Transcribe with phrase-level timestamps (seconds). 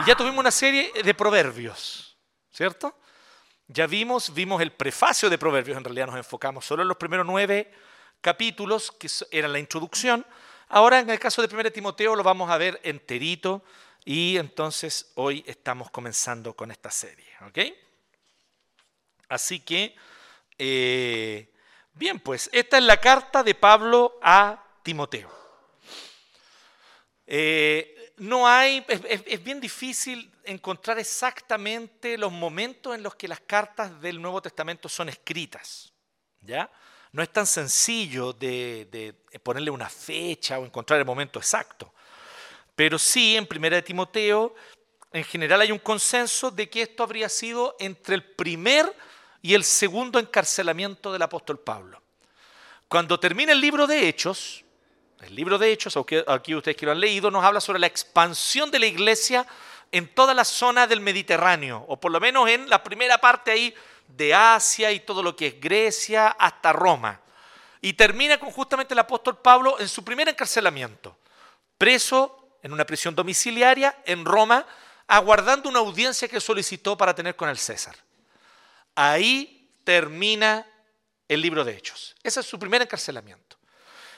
[0.00, 2.16] Y ya tuvimos una serie de proverbios,
[2.52, 2.98] ¿cierto?
[3.68, 7.24] Ya vimos, vimos el prefacio de proverbios, en realidad nos enfocamos solo en los primeros
[7.24, 7.72] nueve
[8.20, 10.26] capítulos, que eran la introducción.
[10.68, 13.64] Ahora, en el caso de 1 Timoteo, lo vamos a ver enterito
[14.04, 17.58] y entonces hoy estamos comenzando con esta serie, ¿ok?
[19.28, 19.96] Así que,
[20.58, 21.52] eh,
[21.92, 25.30] bien, pues esta es la carta de Pablo a Timoteo.
[27.26, 34.00] Eh, no hay, es, bien difícil encontrar exactamente los momentos en los que las cartas
[34.00, 35.92] del Nuevo Testamento son escritas.
[36.40, 36.70] ¿ya?
[37.12, 41.92] No es tan sencillo de ponerle una fecha o encontrar el momento exacto.
[42.76, 44.54] Pero sí, en Primera de Timoteo,
[45.12, 48.92] en general hay un consenso de que esto habría sido entre el primer
[49.44, 52.00] y el segundo encarcelamiento del apóstol Pablo.
[52.88, 54.64] Cuando termina el libro de Hechos,
[55.20, 58.70] el libro de Hechos, aquí ustedes que lo han leído, nos habla sobre la expansión
[58.70, 59.46] de la iglesia
[59.92, 63.74] en toda la zona del Mediterráneo, o por lo menos en la primera parte ahí
[64.08, 67.20] de Asia y todo lo que es Grecia hasta Roma.
[67.82, 71.18] Y termina con justamente el apóstol Pablo en su primer encarcelamiento,
[71.76, 74.64] preso en una prisión domiciliaria en Roma,
[75.06, 77.94] aguardando una audiencia que solicitó para tener con el César.
[78.94, 80.66] Ahí termina
[81.28, 82.14] el libro de Hechos.
[82.22, 83.56] Ese es su primer encarcelamiento.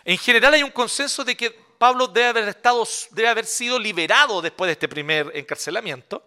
[0.05, 4.41] En general hay un consenso de que Pablo debe haber, estado, debe haber sido liberado
[4.41, 6.27] después de este primer encarcelamiento.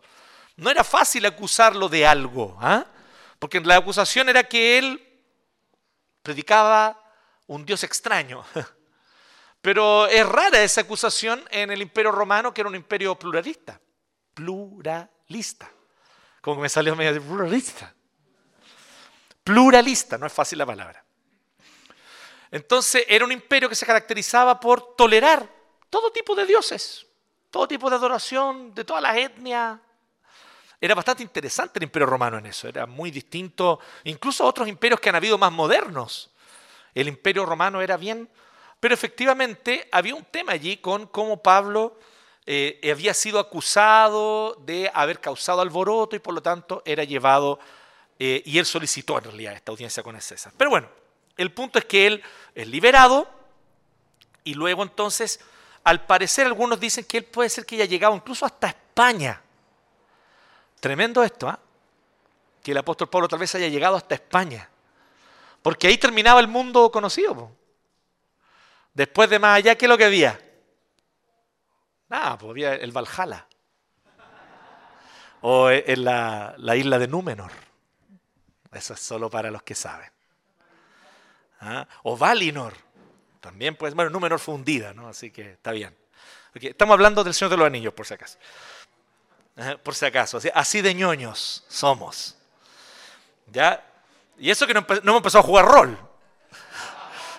[0.57, 2.85] No era fácil acusarlo de algo, ¿ah?
[3.39, 5.01] porque la acusación era que él
[6.21, 7.01] predicaba
[7.47, 8.43] un Dios extraño.
[9.61, 13.79] Pero es rara esa acusación en el imperio romano, que era un imperio pluralista.
[14.33, 15.69] Pluralista.
[16.41, 17.93] Como que me salió medio de pluralista.
[19.49, 21.03] Pluralista, no es fácil la palabra.
[22.51, 25.49] Entonces era un imperio que se caracterizaba por tolerar
[25.89, 27.07] todo tipo de dioses,
[27.49, 29.79] todo tipo de adoración, de todas las etnias.
[30.79, 34.99] Era bastante interesante el imperio romano en eso, era muy distinto, incluso a otros imperios
[34.99, 36.29] que han habido más modernos.
[36.93, 38.29] El imperio romano era bien,
[38.79, 41.97] pero efectivamente había un tema allí con cómo Pablo
[42.45, 47.59] eh, había sido acusado de haber causado alboroto y por lo tanto era llevado,
[48.21, 50.51] eh, y él solicitó en realidad esta audiencia con el César.
[50.57, 50.89] Pero bueno,
[51.37, 53.29] el punto es que él es liberado
[54.43, 55.39] y luego entonces,
[55.85, 59.41] al parecer algunos dicen que él puede ser que haya llegado incluso hasta España.
[60.81, 61.57] Tremendo esto, ¿ah?
[62.61, 64.69] Que el apóstol Pablo tal vez haya llegado hasta España.
[65.61, 67.51] Porque ahí terminaba el mundo conocido.
[68.93, 70.37] Después de más allá, ¿qué es lo que había?
[72.09, 73.47] Nada, pues había el Valhalla.
[75.41, 77.68] O en la, la isla de Númenor.
[78.71, 80.09] Eso es solo para los que saben.
[81.61, 81.87] ¿Ah?
[82.03, 82.73] O Valinor.
[83.41, 85.07] También, pues, bueno, Númenor fue hundida, ¿no?
[85.07, 85.95] Así que está bien.
[86.53, 88.37] Estamos hablando del Señor de los Anillos, por si acaso.
[89.83, 90.39] Por si acaso.
[90.53, 92.37] Así, de ñoños somos.
[93.47, 93.85] ¿Ya?
[94.37, 95.97] Y eso que no, no hemos empezado a jugar rol.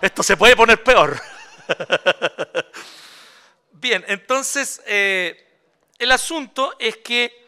[0.00, 1.20] Esto se puede poner peor.
[3.72, 5.46] Bien, entonces eh,
[5.98, 7.39] el asunto es que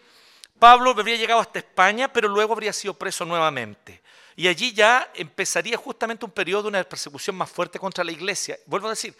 [0.62, 4.00] Pablo habría llegado hasta España, pero luego habría sido preso nuevamente.
[4.36, 8.56] Y allí ya empezaría justamente un periodo de una persecución más fuerte contra la iglesia.
[8.66, 9.12] Vuelvo a decir,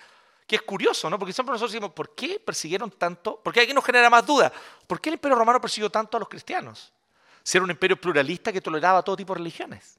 [0.47, 1.19] que es curioso, ¿no?
[1.19, 3.41] Porque siempre nosotros decimos, ¿por qué persiguieron tanto?
[3.43, 4.53] Porque aquí nos genera más duda.
[4.87, 6.93] ¿Por qué el imperio romano persiguió tanto a los cristianos?
[7.43, 9.99] Si era un imperio pluralista que toleraba todo tipo de religiones.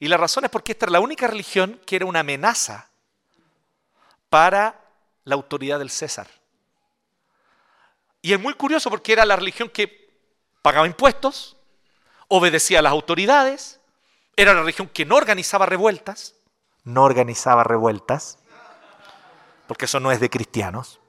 [0.00, 2.88] Y la razón es porque esta era la única religión que era una amenaza
[4.30, 4.80] para
[5.24, 6.26] la autoridad del César.
[8.24, 10.10] Y es muy curioso porque era la religión que
[10.62, 11.58] pagaba impuestos,
[12.28, 13.80] obedecía a las autoridades,
[14.34, 16.34] era una religión que no organizaba revueltas,
[16.84, 18.38] no organizaba revueltas,
[19.66, 21.00] porque eso no es de cristianos.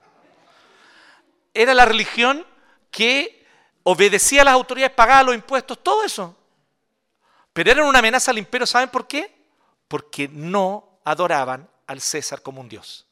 [1.54, 2.46] Era la religión
[2.92, 3.48] que
[3.84, 6.38] obedecía a las autoridades, pagaba los impuestos, todo eso.
[7.54, 9.34] Pero eran una amenaza al imperio, ¿saben por qué?
[9.88, 13.08] Porque no adoraban al César como un dios.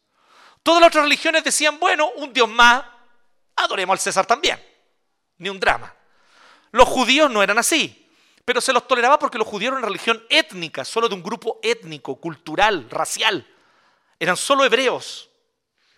[0.62, 2.84] Todas las otras religiones decían, bueno, un dios más,
[3.56, 4.62] adoremos al César también.
[5.38, 5.94] Ni un drama.
[6.72, 8.12] Los judíos no eran así,
[8.46, 12.16] pero se los toleraba porque los judíos eran religión étnica, solo de un grupo étnico,
[12.16, 13.48] cultural, racial.
[14.20, 15.30] Eran solo hebreos.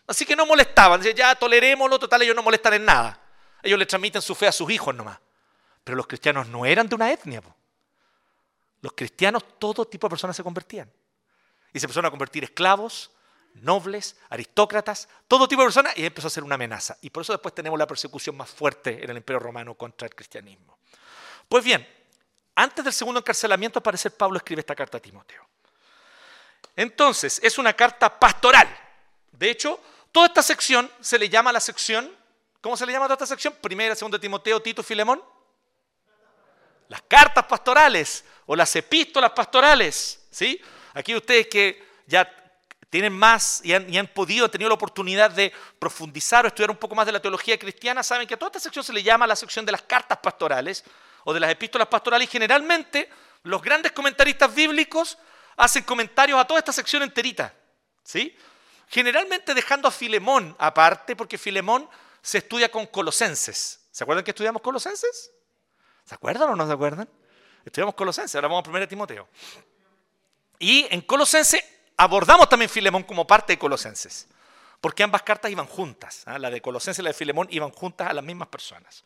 [0.08, 3.20] Así que no molestaban, decían, ya tolerémoslo, total, ellos no molestan en nada.
[3.64, 5.20] Ellos le transmiten su fe a sus hijos nomás.
[5.84, 7.42] Pero los cristianos no eran de una etnia.
[8.82, 10.92] Los cristianos, todo tipo de personas se convertían.
[11.74, 13.12] Y se empezaron a convertir esclavos,
[13.56, 16.98] nobles, aristócratas, todo tipo de personas, y empezó a ser una amenaza.
[17.02, 20.16] Y por eso después tenemos la persecución más fuerte en el Imperio Romano contra el
[20.16, 20.78] cristianismo.
[21.48, 21.88] Pues bien,
[22.56, 25.46] antes del segundo encarcelamiento, aparece Pablo escribe esta carta a Timoteo.
[26.76, 28.68] Entonces, es una carta pastoral.
[29.32, 29.80] De hecho,
[30.12, 32.14] toda esta sección se le llama la sección,
[32.62, 33.56] ¿cómo se le llama toda esta sección?
[33.62, 35.24] Primera, segunda Timoteo, Tito, Filemón.
[36.88, 40.62] Las cartas pastorales o las epístolas pastorales, ¿sí?
[40.94, 42.45] Aquí ustedes que ya
[42.90, 46.78] tienen más y han, y han, podido, tenido la oportunidad de profundizar o estudiar un
[46.78, 49.28] poco más de la teología cristiana, saben que a toda esta sección se le llama
[49.28, 50.84] la sección de las cartas pastorales
[51.24, 53.10] o de las epístolas pastorales y generalmente
[53.44, 55.18] los grandes comentaristas bíblicos
[55.58, 57.54] hacen comentarios a toda esta sección enterita,
[58.04, 58.36] ¿sí?
[58.88, 61.90] Generalmente dejando a Filemón aparte, porque Filemón
[62.22, 63.88] se estudia con colosenses.
[63.92, 65.32] ¿Se acuerdan que estudiamos colosenses?
[66.06, 67.10] ¿Se acuerdan o no se acuerdan?
[67.64, 69.28] Estudiamos colosenses, ahora vamos a 1 Timoteo.
[70.60, 71.64] Y en colosenses
[71.98, 74.28] abordamos también Filemón como parte de colosenses,
[74.82, 76.24] porque ambas cartas iban juntas.
[76.28, 76.40] ¿eh?
[76.40, 79.04] La de colosenses y la de Filemón iban juntas a las mismas personas.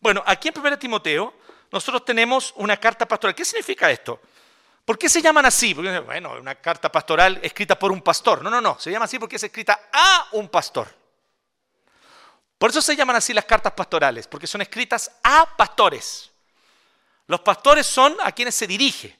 [0.00, 1.34] Bueno, aquí en 1 Timoteo
[1.70, 3.34] nosotros tenemos una carta pastoral.
[3.34, 4.20] ¿Qué significa esto?
[4.84, 5.74] ¿Por qué se llaman así?
[5.74, 8.42] Porque, bueno, una carta pastoral escrita por un pastor.
[8.42, 8.78] No, no, no.
[8.80, 10.88] Se llama así porque es escrita a un pastor.
[12.58, 16.30] Por eso se llaman así las cartas pastorales, porque son escritas a pastores.
[17.26, 19.16] Los pastores son a quienes se dirige.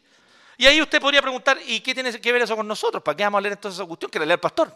[0.60, 3.02] Y ahí usted podría preguntar, ¿y qué tiene que ver eso con nosotros?
[3.02, 4.10] ¿Para qué vamos a leer entonces esa cuestión?
[4.10, 4.70] Que la lea el pastor.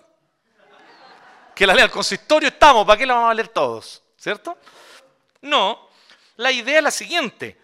[1.55, 4.03] Que la lea el consistorio estamos, ¿para qué la vamos a leer todos?
[4.17, 4.57] ¿Cierto?
[5.43, 5.91] No,
[6.37, 7.61] la idea es la siguiente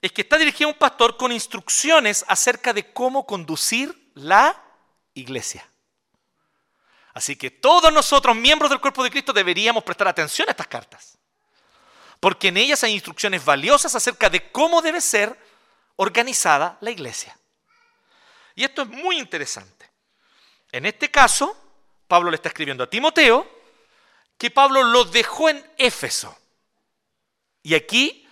[0.00, 4.58] es que está dirigido a un pastor con instrucciones acerca de cómo conducir la
[5.12, 5.68] iglesia.
[7.12, 11.18] Así que todos nosotros, miembros del cuerpo de Cristo, deberíamos prestar atención a estas cartas.
[12.20, 15.38] Porque en ellas hay instrucciones valiosas acerca de cómo debe ser
[15.96, 17.36] organizada la iglesia.
[18.54, 19.90] Y esto es muy interesante.
[20.72, 21.56] En este caso,
[22.06, 23.48] Pablo le está escribiendo a Timoteo
[24.36, 26.36] que Pablo lo dejó en Éfeso.
[27.62, 28.26] Y aquí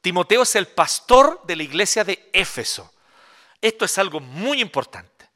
[0.00, 2.92] Timoteo es el pastor de la iglesia de Éfeso.
[3.60, 5.30] Esto es algo muy importante,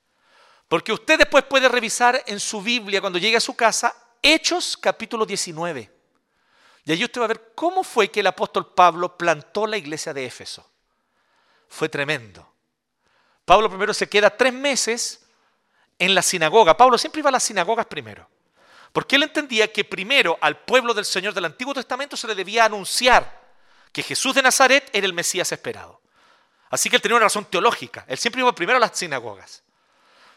[0.69, 5.25] porque usted después puede revisar en su Biblia cuando llegue a su casa Hechos capítulo
[5.25, 5.93] 19.
[6.85, 10.13] Y allí usted va a ver cómo fue que el apóstol Pablo plantó la iglesia
[10.15, 10.69] de Éfeso.
[11.69, 12.56] Fue tremendo.
[13.47, 15.25] Pablo primero se queda tres meses
[15.99, 16.77] en la sinagoga.
[16.77, 18.29] Pablo siempre iba a las sinagogas primero.
[18.93, 22.65] Porque él entendía que primero al pueblo del Señor del Antiguo Testamento se le debía
[22.65, 23.47] anunciar
[23.93, 26.01] que Jesús de Nazaret era el Mesías esperado.
[26.71, 28.05] Así que él tenía una razón teológica.
[28.09, 29.63] Él siempre iba primero a las sinagogas.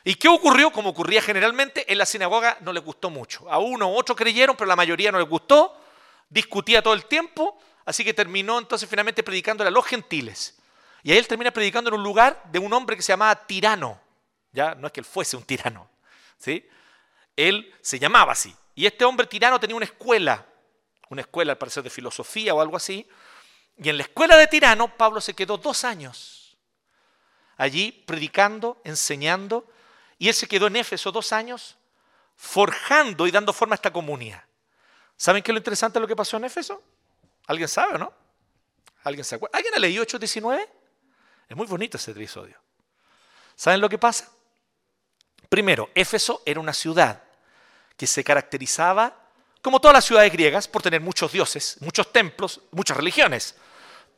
[0.04, 0.72] ¿Y qué ocurrió?
[0.72, 3.52] Como ocurría generalmente, en la sinagoga no les gustó mucho.
[3.52, 5.76] A uno u otro creyeron, pero la mayoría no les gustó.
[6.30, 10.59] Discutía todo el tiempo, así que terminó entonces finalmente predicándole a los gentiles.
[11.04, 14.00] Y ahí él termina predicando en un lugar de un hombre que se llamaba Tirano.
[14.52, 15.90] Ya no es que él fuese un tirano,
[16.38, 16.68] ¿sí?
[17.36, 18.56] Él se llamaba así.
[18.76, 20.46] Y este hombre tirano tenía una escuela,
[21.10, 23.08] una escuela al parecer de filosofía o algo así,
[23.78, 26.58] y en la escuela de Tirano, Pablo se quedó dos años
[27.56, 29.66] allí predicando, enseñando,
[30.18, 31.78] y él se quedó en Éfeso dos años
[32.36, 34.44] forjando y dando forma a esta comunidad.
[35.18, 36.82] ¿Saben qué es lo interesante de lo que pasó en Éfeso?
[37.48, 38.14] ¿Alguien sabe o no?
[39.04, 39.58] ¿Alguien se acuerda?
[39.58, 40.68] ¿Alguien ha leído 8.19?
[41.50, 42.56] Es muy bonito ese episodio.
[43.56, 44.30] ¿Saben lo que pasa?
[45.50, 47.24] Primero, Éfeso era una ciudad
[47.98, 49.14] que se caracterizaba,
[49.62, 53.56] como todas las ciudades griegas, por tener muchos dioses, muchos templos, muchas religiones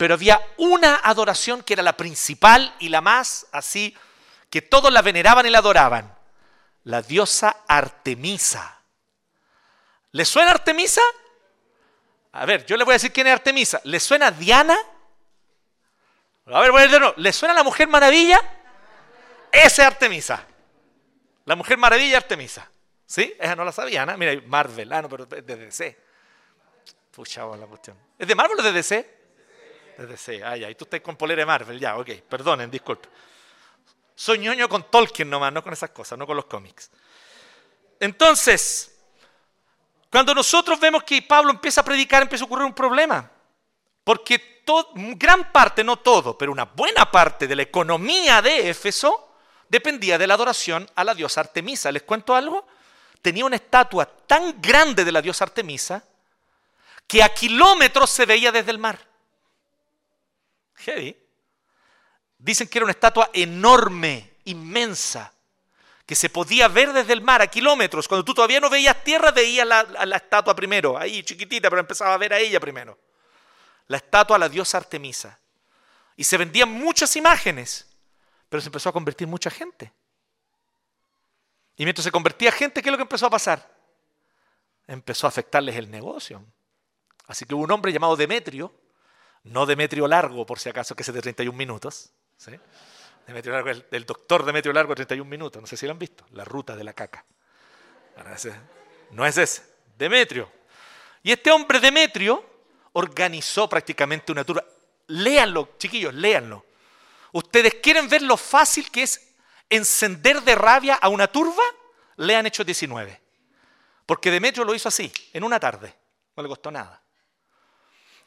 [0.02, 3.96] pero había una adoración que era la principal y la más así,
[4.50, 6.18] que todos la veneraban y la adoraban,
[6.86, 8.80] la diosa Artemisa.
[10.12, 11.02] ¿Le suena Artemisa?
[12.32, 13.80] A ver, yo le voy a decir quién es Artemisa.
[13.84, 14.76] ¿Le suena Diana?
[16.54, 18.40] A ver, voy a decir, ¿le suena la Mujer Maravilla?
[19.52, 20.46] Esa es Artemisa.
[21.46, 22.70] La Mujer Maravilla Artemisa.
[23.06, 23.34] ¿Sí?
[23.40, 24.18] Esa no la sabía, ¿no?
[24.18, 25.98] Mira, Marvel, ah, no, pero es de DC.
[27.12, 27.98] Pucha, la cuestión.
[28.18, 29.20] ¿Es de Marvel o de DC?
[29.98, 33.10] Es DC, ah, ya, y tú estás con polera de Marvel, ya, ok, perdonen, disculpe.
[34.16, 36.90] Soy ñoño con Tolkien nomás, no con esas cosas, no con los cómics.
[38.00, 38.98] Entonces,
[40.10, 43.30] cuando nosotros vemos que Pablo empieza a predicar, empieza a ocurrir un problema.
[44.04, 44.51] Porque
[44.96, 49.36] gran parte, no todo, pero una buena parte de la economía de Éfeso
[49.68, 51.92] dependía de la adoración a la diosa Artemisa.
[51.92, 52.68] ¿Les cuento algo?
[53.22, 56.04] Tenía una estatua tan grande de la diosa Artemisa
[57.08, 59.00] que a kilómetros se veía desde el mar.
[60.76, 61.18] Heavy.
[62.38, 65.34] Dicen que era una estatua enorme, inmensa,
[66.06, 68.08] que se podía ver desde el mar a kilómetros.
[68.08, 72.14] Cuando tú todavía no veías tierra, veías la, la estatua primero, ahí chiquitita, pero empezaba
[72.14, 72.98] a ver a ella primero.
[73.92, 75.38] La estatua a la diosa Artemisa.
[76.16, 77.90] Y se vendían muchas imágenes,
[78.48, 79.92] pero se empezó a convertir mucha gente.
[81.76, 83.70] Y mientras se convertía gente, ¿qué es lo que empezó a pasar?
[84.88, 86.42] Empezó a afectarles el negocio.
[87.28, 88.74] Así que hubo un hombre llamado Demetrio,
[89.44, 92.14] no Demetrio Largo, por si acaso, que es de 31 minutos.
[93.28, 95.62] Demetrio Largo, el, doctor Demetrio Largo, 31 minutos.
[95.62, 96.26] No sé si lo han visto.
[96.32, 97.26] La ruta de la caca.
[99.12, 99.64] No es ese.
[99.98, 100.50] Demetrio.
[101.24, 102.51] Y este hombre Demetrio
[102.94, 104.64] organizó prácticamente una turba.
[105.08, 106.66] Léanlo, chiquillos, léanlo.
[107.34, 109.34] ¿Ustedes quieren ver lo fácil que es
[109.70, 111.64] encender de rabia a una turba?
[112.18, 113.22] Lean Hechos 19.
[114.06, 115.96] Porque Demetrio lo hizo así, en una tarde.
[116.36, 117.02] No le costó nada.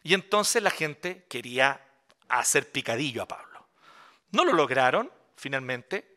[0.02, 1.80] Y entonces la gente quería
[2.28, 3.66] hacer picadillo a Pablo.
[4.30, 6.16] No lo lograron, finalmente.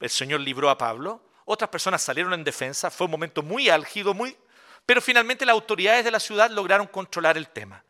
[0.00, 1.22] El Señor libró a Pablo.
[1.44, 2.90] Otras personas salieron en defensa.
[2.90, 4.36] Fue un momento muy álgido, muy...
[4.86, 7.84] Pero finalmente las autoridades de la ciudad lograron controlar el tema.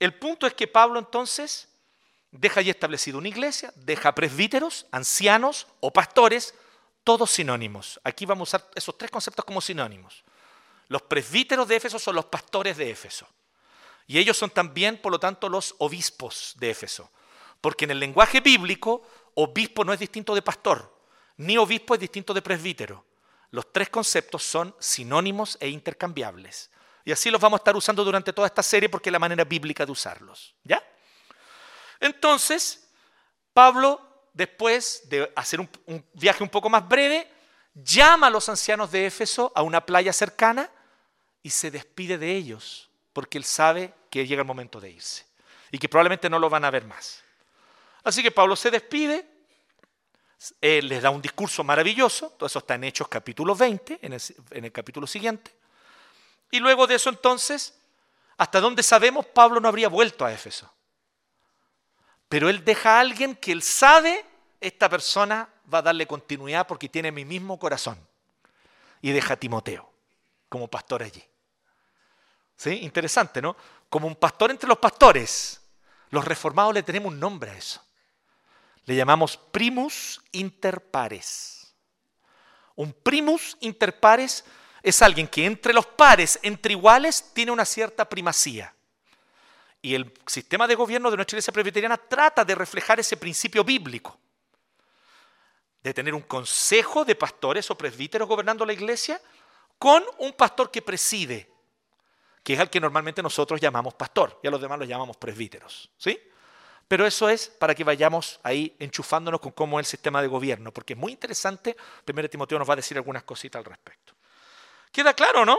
[0.00, 1.68] El punto es que Pablo entonces
[2.32, 6.54] deja allí establecido una iglesia, deja presbíteros, ancianos o pastores,
[7.04, 8.00] todos sinónimos.
[8.02, 10.24] Aquí vamos a usar esos tres conceptos como sinónimos.
[10.88, 13.28] Los presbíteros de Éfeso son los pastores de Éfeso.
[14.06, 17.10] Y ellos son también, por lo tanto, los obispos de Éfeso.
[17.60, 20.98] Porque en el lenguaje bíblico, obispo no es distinto de pastor,
[21.36, 23.04] ni obispo es distinto de presbítero.
[23.50, 26.70] Los tres conceptos son sinónimos e intercambiables.
[27.04, 29.44] Y así los vamos a estar usando durante toda esta serie porque es la manera
[29.44, 30.54] bíblica de usarlos.
[30.64, 30.82] ¿Ya?
[31.98, 32.88] Entonces,
[33.52, 35.68] Pablo, después de hacer un,
[36.14, 37.30] viaje un poco más breve,
[37.74, 40.70] llama a los ancianos de Éfeso a una playa cercana
[41.42, 45.26] y se despide de ellos porque él sabe que llega el momento de irse
[45.70, 47.22] y que probablemente no lo van a ver más.
[48.02, 49.26] Así que Pablo se despide,
[50.60, 54.22] él les da un discurso maravilloso, todo eso está en Hechos capítulo 20, en el,
[54.50, 55.59] en el capítulo siguiente,
[56.50, 57.78] y luego de eso entonces,
[58.36, 60.72] hasta donde sabemos, Pablo no habría vuelto a Éfeso.
[62.28, 64.24] Pero él deja a alguien que él sabe,
[64.60, 67.98] esta persona va a darle continuidad porque tiene mi mismo corazón.
[69.02, 69.90] Y deja a Timoteo
[70.48, 71.24] como pastor allí.
[72.56, 72.80] ¿Sí?
[72.82, 73.56] Interesante, ¿no?
[73.88, 75.60] Como un pastor entre los pastores.
[76.10, 77.82] Los reformados le tenemos un nombre a eso.
[78.84, 81.74] Le llamamos primus inter pares.
[82.74, 84.44] Un primus inter pares
[84.82, 88.74] es alguien que entre los pares, entre iguales, tiene una cierta primacía.
[89.82, 94.18] Y el sistema de gobierno de nuestra iglesia presbiteriana trata de reflejar ese principio bíblico.
[95.82, 99.20] De tener un consejo de pastores o presbíteros gobernando la iglesia
[99.78, 101.50] con un pastor que preside,
[102.42, 105.90] que es al que normalmente nosotros llamamos pastor, y a los demás los llamamos presbíteros.
[105.96, 106.20] ¿sí?
[106.86, 110.70] Pero eso es para que vayamos ahí enchufándonos con cómo es el sistema de gobierno,
[110.70, 111.74] porque es muy interesante.
[112.04, 114.12] Primero Timoteo nos va a decir algunas cositas al respecto.
[114.92, 115.58] ¿Queda claro, no?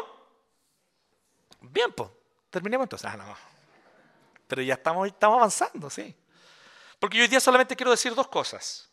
[1.61, 2.09] Bien, pues,
[2.50, 3.09] terminemos entonces.
[3.09, 3.35] Ah, no.
[4.47, 6.13] Pero ya estamos, avanzando, sí.
[7.00, 8.89] Porque yo hoy día solamente quiero decir dos cosas.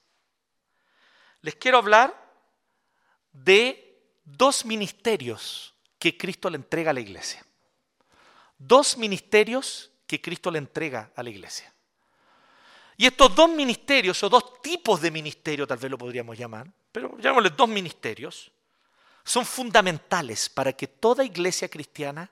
[1.40, 2.14] Les quiero hablar
[3.32, 7.44] de dos ministerios que Cristo le entrega a la iglesia.
[8.56, 11.72] Dos ministerios que Cristo le entrega a la iglesia.
[12.96, 17.16] Y estos dos ministerios, o dos tipos de ministerio, tal vez lo podríamos llamar, pero
[17.18, 18.50] llamémosle dos ministerios,
[19.28, 22.30] son fundamentales para que toda iglesia cristiana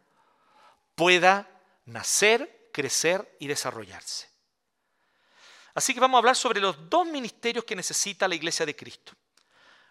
[0.94, 1.46] pueda
[1.84, 4.28] nacer crecer y desarrollarse.
[5.74, 9.12] Así que vamos a hablar sobre los dos ministerios que necesita la iglesia de Cristo,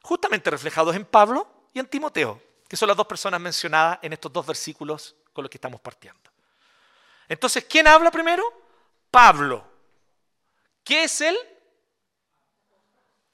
[0.02, 4.34] justamente reflejados en Pablo y en Timoteo, que son las dos personas mencionadas en estos
[4.34, 6.32] dos versículos con los que estamos partiendo.
[7.30, 8.44] Entonces, ¿quién habla primero?
[9.12, 9.64] Pablo.
[10.84, 11.38] ¿Qué es él?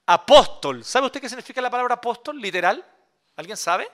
[0.07, 0.83] Apóstol.
[0.83, 2.85] ¿Sabe usted qué significa la palabra apóstol, literal?
[3.35, 3.89] ¿Alguien sabe?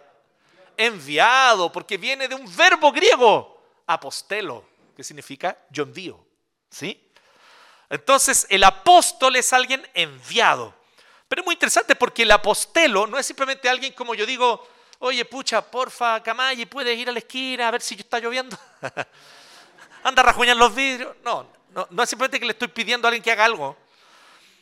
[0.76, 4.66] Enviado, porque viene de un verbo griego, apostelo
[4.98, 6.20] que significa yo envío.
[6.72, 7.00] ¿Sí?
[7.88, 10.74] Entonces, el apóstol es alguien enviado.
[11.28, 14.68] Pero es muy interesante porque el apostelo no es simplemente alguien como yo digo,
[14.98, 18.58] oye, pucha, porfa, Camayi, ¿puedes ir a la esquina a ver si está lloviendo?
[20.04, 21.16] Anda a rajuñar los vidrios.
[21.24, 23.78] No, No, no es simplemente que le estoy pidiendo a alguien que haga algo,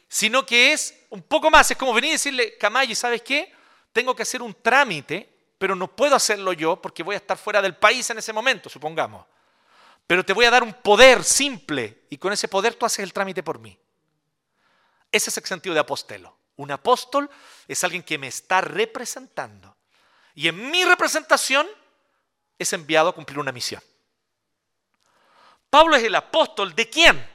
[0.10, 3.55] sino que es un poco más, es como venir y decirle, Camayo, ¿sabes qué?
[3.96, 7.62] Tengo que hacer un trámite, pero no puedo hacerlo yo porque voy a estar fuera
[7.62, 9.26] del país en ese momento, supongamos.
[10.06, 13.14] Pero te voy a dar un poder simple y con ese poder tú haces el
[13.14, 13.80] trámite por mí.
[15.10, 16.38] Ese es el sentido de apostelo.
[16.58, 17.30] Un apóstol
[17.70, 19.78] es alguien que me está representando.
[20.34, 21.66] Y en mi representación
[22.60, 23.82] es enviado a cumplir una misión.
[25.70, 27.26] Pablo es el apóstol de quién?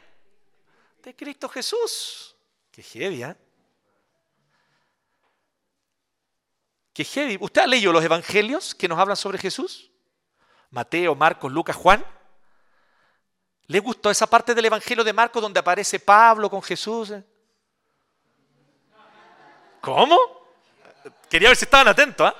[1.02, 2.36] De Cristo Jesús.
[2.70, 3.34] Qué heavy, ¿eh?
[7.40, 9.90] ¿Usted ha leído los evangelios que nos hablan sobre Jesús?
[10.70, 12.04] Mateo, Marcos, Lucas, Juan.
[13.66, 17.12] ¿Le gustó esa parte del evangelio de Marcos donde aparece Pablo con Jesús?
[19.80, 20.18] ¿Cómo?
[21.28, 22.30] Quería ver si estaban atentos.
[22.30, 22.34] ¿eh?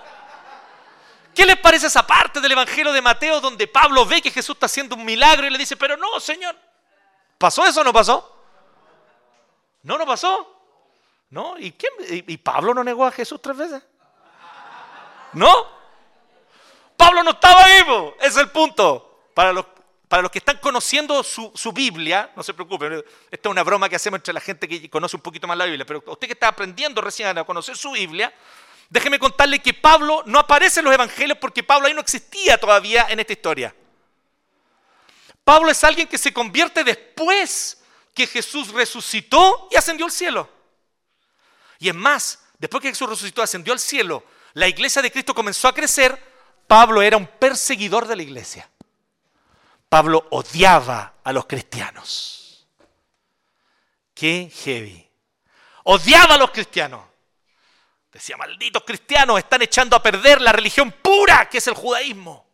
[1.35, 4.67] ¿Qué les parece esa parte del Evangelio de Mateo donde Pablo ve que Jesús está
[4.67, 6.57] haciendo un milagro y le dice, pero no, Señor?
[7.39, 8.45] ¿Pasó eso o no pasó?
[9.83, 10.57] No, no pasó.
[11.31, 11.57] ¿No?
[11.57, 11.75] ¿Y,
[12.09, 13.83] ¿Y Pablo no negó a Jesús tres veces?
[15.33, 15.81] ¿No?
[16.97, 18.15] Pablo no estaba vivo.
[18.21, 19.29] Es el punto.
[19.35, 19.65] Para los,
[20.09, 23.89] para los que están conociendo su, su, Biblia, no se preocupen, esta es una broma
[23.89, 26.33] que hacemos entre la gente que conoce un poquito más la Biblia, pero usted que
[26.33, 28.35] está aprendiendo recién a conocer su Biblia,
[28.89, 33.07] déjeme contarle que Pablo no aparece en los evangelios porque Pablo ahí no existía todavía
[33.09, 33.75] en esta historia.
[35.45, 37.83] Pablo es alguien que se convierte después
[38.13, 40.49] que Jesús resucitó y ascendió al cielo.
[41.79, 44.23] Y es más, después que Jesús resucitó ascendió al cielo,
[44.55, 46.19] la iglesia de Cristo comenzó a crecer,
[46.67, 48.69] Pablo era un perseguidor de la iglesia.
[49.89, 52.67] Pablo odiaba a los cristianos.
[54.15, 55.09] Qué heavy.
[55.85, 57.05] Odiaba a los cristianos.
[58.13, 62.47] Decía, malditos cristianos, están echando a perder la religión pura que es el judaísmo.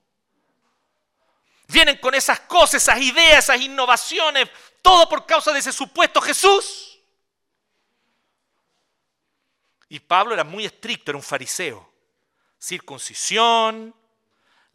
[1.69, 4.49] Vienen con esas cosas, esas ideas, esas innovaciones,
[4.83, 6.96] todo por causa de ese supuesto Jesús.
[9.89, 11.93] Y Pablo era muy estricto, era un fariseo.
[12.59, 13.95] Circuncisión,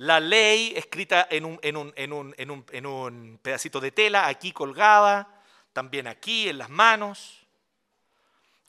[0.01, 5.43] la ley escrita en un, pedacito de tela, aquí colgada,
[5.73, 7.45] también aquí en las manos.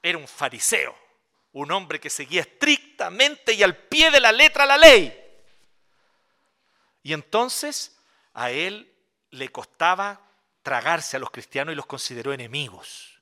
[0.02, 0.94] Era un fariseo,
[1.52, 5.18] un hombre que seguía estrictamente y al pie de la letra la ley.
[7.02, 7.96] Y entonces
[8.35, 8.92] a él
[9.31, 10.20] le costaba
[10.62, 13.18] tragarse a los cristianos y los consideró enemigos.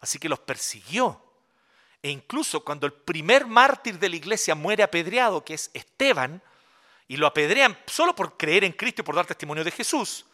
[0.00, 1.25] Así que los persiguió.
[2.06, 6.40] E incluso cuando el primer mártir de la iglesia muere apedreado, que es Esteban,
[7.08, 10.24] y lo apedrean solo por creer en Cristo y por dar testimonio de Jesús,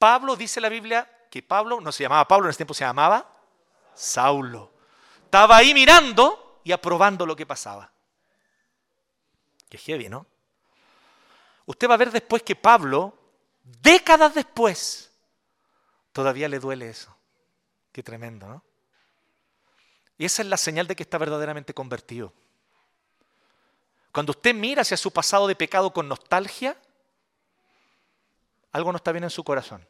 [0.00, 3.24] Pablo dice la Biblia que Pablo no se llamaba Pablo, en ese tiempo se llamaba
[3.94, 4.72] Saulo.
[5.26, 7.92] Estaba ahí mirando y aprobando lo que pasaba.
[9.68, 10.26] Qué heavy, ¿no?
[11.66, 13.16] Usted va a ver después que Pablo,
[13.62, 15.12] décadas después,
[16.12, 17.16] todavía le duele eso.
[17.92, 18.69] Qué tremendo, ¿no?
[20.20, 22.30] Y esa es la señal de que está verdaderamente convertido.
[24.12, 26.76] Cuando usted mira hacia su pasado de pecado con nostalgia,
[28.70, 29.82] algo no está bien en su corazón.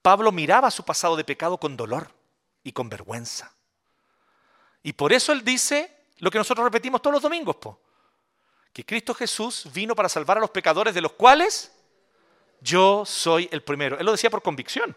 [0.00, 2.10] Pablo miraba su pasado de pecado con dolor
[2.62, 3.52] y con vergüenza.
[4.82, 7.56] Y por eso él dice lo que nosotros repetimos todos los domingos,
[8.72, 11.70] que Cristo Jesús vino para salvar a los pecadores de los cuales
[12.62, 13.98] yo soy el primero.
[13.98, 14.96] Él lo decía por convicción.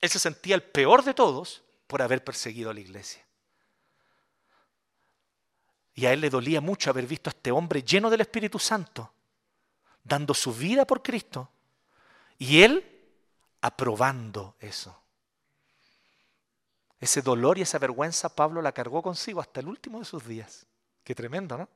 [0.00, 3.20] Él se sentía el peor de todos por haber perseguido a la iglesia.
[5.92, 9.12] Y a él le dolía mucho haber visto a este hombre lleno del Espíritu Santo,
[10.04, 11.50] dando su vida por Cristo.
[12.38, 12.86] Y él
[13.60, 14.96] aprobando eso.
[17.00, 20.64] Ese dolor y esa vergüenza Pablo la cargó consigo hasta el último de sus días.
[21.02, 21.68] Qué tremendo, ¿no?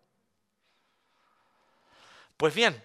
[2.36, 2.80] Pues bien,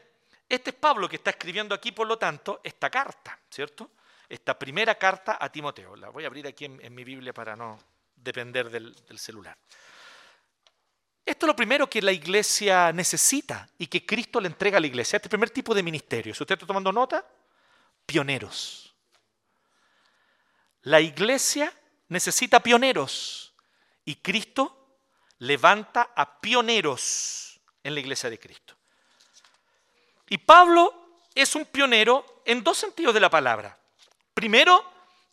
[0.47, 3.91] este es Pablo que está escribiendo aquí, por lo tanto, esta carta, ¿cierto?
[4.29, 5.95] Esta primera carta a Timoteo.
[5.95, 7.79] La voy a abrir aquí en, mi Biblia para no
[8.15, 9.57] depender del, celular.
[11.25, 14.87] Esto es lo primero que la iglesia necesita y que Cristo le entrega a la
[14.87, 15.17] iglesia.
[15.17, 16.33] Este primer tipo de ministerio.
[16.33, 17.25] Si usted está tomando nota,
[18.05, 18.93] pioneros.
[20.83, 21.73] La iglesia
[22.07, 23.53] necesita pioneros
[24.05, 24.97] y Cristo
[25.39, 28.75] levanta a pioneros en la iglesia de Cristo.
[30.29, 33.78] Y Pablo es un pionero en dos sentidos de la palabra.
[34.39, 34.81] Primero,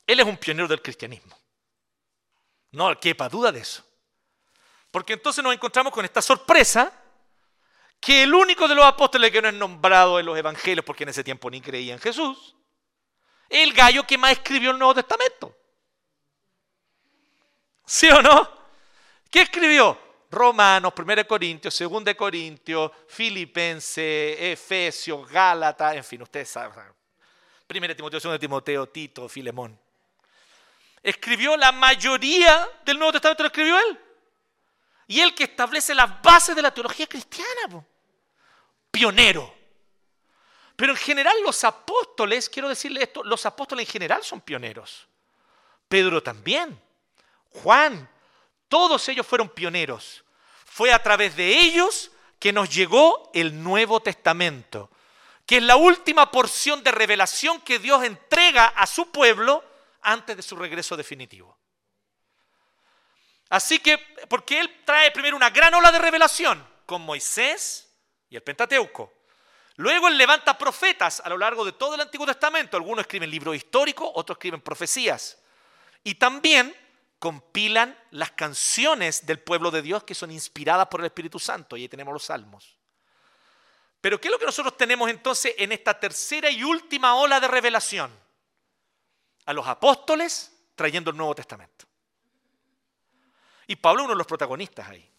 [0.04, 1.38] él es un pionero del cristianismo.
[2.72, 3.84] No quepa duda de eso.
[4.90, 6.92] Porque entonces nos encontramos con esta sorpresa
[8.00, 11.10] que el único de los apóstoles que no es nombrado en los evangelios, porque en
[11.10, 12.56] ese tiempo ni creía en Jesús,
[13.48, 15.56] es el gallo que más escribió el Nuevo Testamento.
[17.86, 18.50] ¿Sí o no?
[19.30, 19.96] ¿Qué escribió?
[20.32, 26.96] Romanos, 1 Corintios, 2 Corintios, Filipenses, Efesios, Gálatas, en fin, ustedes saben
[27.66, 29.78] Primera Timoteo, Segunda Timoteo, Tito, Filemón.
[31.02, 34.00] Escribió la mayoría del Nuevo Testamento, lo escribió él.
[35.08, 37.84] Y él que establece las bases de la teología cristiana.
[38.90, 39.54] Pionero.
[40.74, 45.06] Pero en general los apóstoles, quiero decirle esto, los apóstoles en general son pioneros.
[45.88, 46.80] Pedro también.
[47.50, 48.08] Juan,
[48.68, 50.24] todos ellos fueron pioneros.
[50.64, 54.90] Fue a través de ellos que nos llegó el Nuevo Testamento,
[55.46, 59.64] que es la última porción de revelación que Dios entrega a su pueblo
[60.02, 61.56] antes de su regreso definitivo.
[63.48, 67.96] Así que, porque Él trae primero una gran ola de revelación con Moisés
[68.28, 69.12] y el Pentateuco.
[69.76, 72.76] Luego Él levanta profetas a lo largo de todo el Antiguo Testamento.
[72.76, 75.38] Algunos escriben libros históricos, otros escriben profecías.
[76.02, 76.74] Y también
[77.20, 81.76] compilan las canciones del pueblo de Dios que son inspiradas por el Espíritu Santo.
[81.76, 82.75] Y ahí tenemos los salmos.
[84.06, 87.48] Pero ¿qué es lo que nosotros tenemos entonces en esta tercera y última ola de
[87.48, 88.16] revelación?
[89.46, 91.86] A los apóstoles trayendo el Nuevo Testamento.
[93.66, 95.10] Y Pablo es uno de los protagonistas ahí.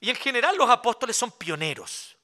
[0.00, 2.16] Y en general los apóstoles son pioneros.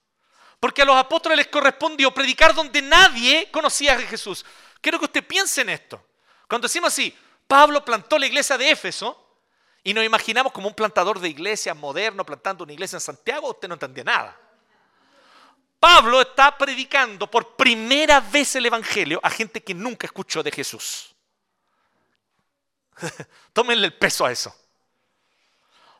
[0.59, 4.47] Porque a los apóstoles les correspondió predicar donde nadie conocía a Jesús.
[4.81, 6.03] Quiero que usted piense en esto.
[6.49, 7.14] Cuando decimos así,
[7.47, 9.37] Pablo plantó la iglesia de Éfeso
[9.85, 13.68] y nos imaginamos como un plantador de iglesia moderno plantando una iglesia en Santiago, usted
[13.68, 14.47] no entendía nada.
[15.78, 21.14] Pablo está predicando por primera vez el Evangelio a gente que nunca escuchó de Jesús.
[23.52, 24.54] Tómenle el peso a eso.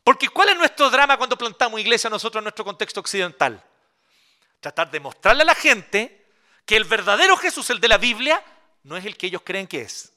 [0.02, 3.62] Porque ¿cuál es nuestro drama cuando plantamos iglesia nosotros en nuestro contexto occidental?
[4.60, 6.26] Tratar de mostrarle a la gente
[6.64, 8.42] que el verdadero Jesús, el de la Biblia,
[8.82, 10.12] no es el que ellos creen que es.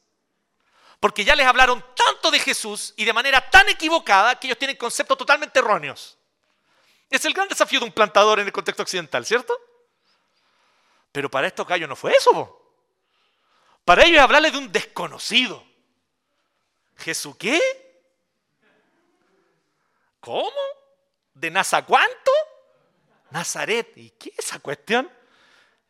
[1.00, 4.78] Porque ya les hablaron tanto de Jesús y de manera tan equivocada que ellos tienen
[4.78, 6.18] conceptos totalmente erróneos.
[7.12, 9.54] Es el gran desafío de un plantador en el contexto occidental, ¿cierto?
[11.12, 12.58] Pero para estos gallos no fue eso.
[13.84, 15.62] Para ellos es hablarle de un desconocido.
[16.96, 17.60] ¿Jesús qué?
[20.22, 20.52] ¿Cómo?
[21.34, 22.32] ¿De Naza cuánto?
[23.32, 23.92] Nazaret.
[23.98, 25.12] ¿Y qué es esa cuestión?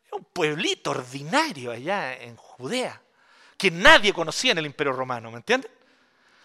[0.06, 3.00] Es un pueblito ordinario allá en Judea,
[3.56, 5.70] que nadie conocía en el Imperio Romano, ¿me entienden?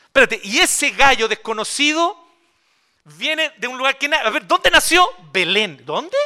[0.03, 2.26] Espérate, y ese gallo desconocido
[3.15, 4.07] viene de un lugar que...
[4.13, 5.07] A ver, ¿dónde nació?
[5.31, 5.85] Belén.
[5.85, 6.17] ¿Dónde?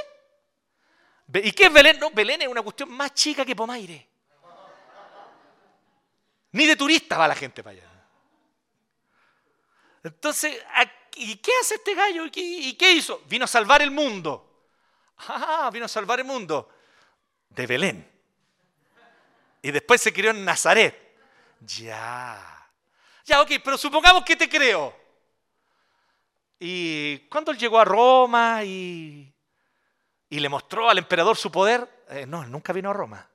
[1.34, 2.00] ¿Y qué es Belén?
[2.00, 4.08] No, Belén es una cuestión más chica que Pomaire.
[6.54, 7.88] Ni de turista va la gente para allá.
[10.04, 10.62] Entonces,
[11.16, 12.26] ¿y qué hace este gallo?
[12.26, 13.22] ¿Y qué, hizo?
[13.28, 14.48] Vino a salvar el mundo.
[15.28, 16.70] Ah, vino a salvar el mundo.
[17.50, 18.12] De Belén.
[19.62, 21.16] Y después se crió en Nazaret.
[21.62, 22.70] Ya.
[23.24, 25.01] Ya, ok, pero supongamos que te creo.
[26.64, 29.34] Y cuando él llegó a Roma y,
[30.30, 33.28] y le mostró al emperador su poder, eh, no, él nunca vino a Roma.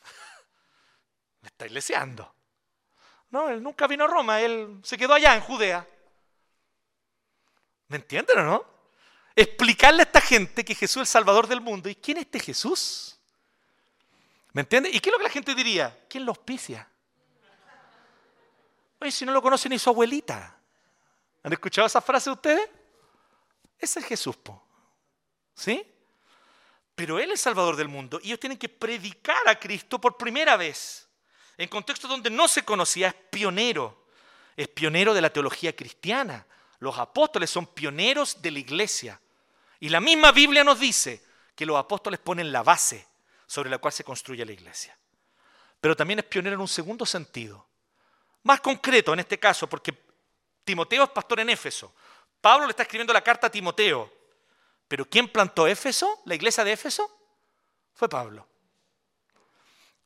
[1.42, 2.34] Me está iglesiando.
[3.28, 5.86] No, él nunca vino a Roma, él se quedó allá en Judea.
[7.88, 8.64] ¿Me entienden o no?
[9.36, 11.90] Explicarle a esta gente que Jesús es el Salvador del mundo.
[11.90, 13.20] ¿Y quién es este Jesús?
[14.54, 14.88] ¿Me entiende?
[14.88, 16.06] ¿Y qué es lo que la gente diría?
[16.08, 16.88] ¿Quién lo auspicia?
[18.98, 20.56] Oye, si no lo conoce ni su abuelita.
[21.42, 22.68] ¿Han escuchado esa frase ustedes?
[23.78, 24.62] Es Jesús, po.
[25.54, 25.86] ¿sí?
[26.94, 30.56] Pero Él es Salvador del mundo y ellos tienen que predicar a Cristo por primera
[30.56, 31.08] vez
[31.60, 34.06] en contextos donde no se conocía, es pionero.
[34.56, 36.46] Es pionero de la teología cristiana.
[36.78, 39.20] Los apóstoles son pioneros de la iglesia.
[39.78, 41.22] Y la misma Biblia nos dice
[41.54, 43.06] que los apóstoles ponen la base
[43.46, 44.96] sobre la cual se construye la iglesia.
[45.82, 47.66] Pero también es pionero en un segundo sentido.
[48.44, 49.92] Más concreto en este caso, porque
[50.70, 51.92] Timoteo es pastor en Éfeso.
[52.40, 54.08] Pablo le está escribiendo la carta a Timoteo.
[54.86, 56.20] Pero ¿quién plantó Éfeso?
[56.26, 57.10] ¿La iglesia de Éfeso?
[57.92, 58.46] Fue Pablo.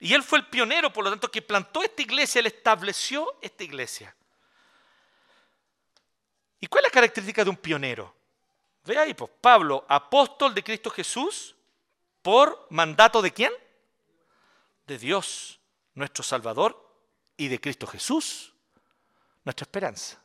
[0.01, 3.63] Y él fue el pionero, por lo tanto, que plantó esta iglesia, él estableció esta
[3.63, 4.17] iglesia.
[6.61, 8.15] ¿Y cuál es la característica de un pionero?
[8.85, 11.55] Ve ahí, pues, Pablo, apóstol de Cristo Jesús,
[12.23, 13.53] por mandato de quién?
[14.87, 15.61] De Dios,
[15.93, 16.83] nuestro Salvador,
[17.37, 18.55] y de Cristo Jesús,
[19.45, 20.24] nuestra esperanza.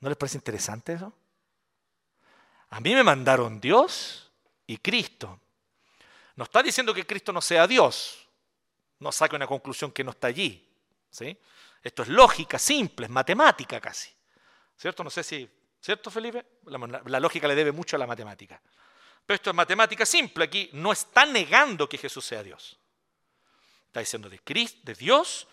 [0.00, 1.12] ¿No les parece interesante eso?
[2.70, 4.30] A mí me mandaron Dios
[4.66, 5.40] y Cristo.
[6.36, 8.20] No está diciendo que Cristo no sea Dios
[9.00, 10.66] no saque una conclusión que no está allí.
[11.10, 11.36] ¿sí?
[11.82, 14.10] Esto es lógica, simple, es matemática casi.
[14.76, 15.02] ¿Cierto?
[15.02, 15.48] No sé si.
[15.80, 16.44] ¿Cierto, Felipe?
[16.66, 18.60] La, lógica le debe mucho a la matemática.
[19.26, 20.44] Pero esto es matemática simple.
[20.44, 22.78] Aquí no está negando que Jesús sea Dios.
[23.86, 24.40] Está diciendo de,
[24.82, 25.48] de Dios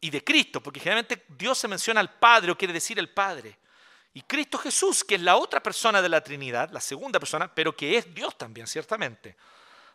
[0.00, 3.58] y de Cristo, porque generalmente Dios se menciona al Padre o quiere decir el Padre.
[4.18, 7.76] Y Cristo Jesús, que es la otra persona de la Trinidad, la segunda persona, pero
[7.76, 9.36] que es Dios también, ciertamente.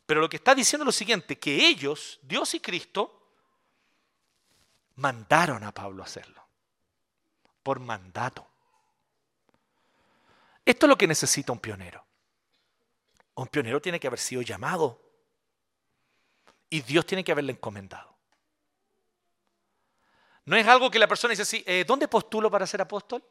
[0.05, 3.33] Pero lo que está diciendo es lo siguiente, que ellos, Dios y Cristo,
[4.95, 6.41] mandaron a Pablo a hacerlo.
[7.63, 8.47] Por mandato.
[10.63, 12.05] Esto es lo que necesita un pionero.
[13.35, 15.01] Un pionero tiene que haber sido llamado
[16.69, 18.15] y Dios tiene que haberle encomendado.
[20.45, 23.21] No es algo que la persona dice así, eh, ¿dónde postulo para ser apóstol?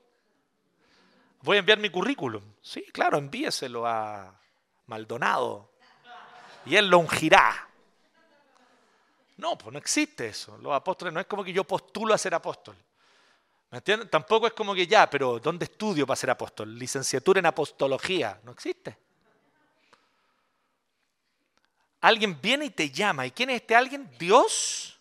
[1.42, 2.42] Voy a enviar mi currículum.
[2.62, 4.40] Sí, claro, envíeselo a
[4.86, 5.72] Maldonado
[6.64, 7.68] y él lo ungirá.
[9.36, 10.56] No, pues no existe eso.
[10.58, 12.76] Los apóstoles no es como que yo postulo a ser apóstol.
[13.70, 14.08] ¿Me entienden?
[14.08, 16.78] Tampoco es como que ya, pero ¿dónde estudio para ser apóstol?
[16.78, 18.38] Licenciatura en apostología.
[18.44, 18.96] No existe.
[22.02, 23.26] Alguien viene y te llama.
[23.26, 24.10] ¿Y quién es este alguien?
[24.18, 24.98] Dios.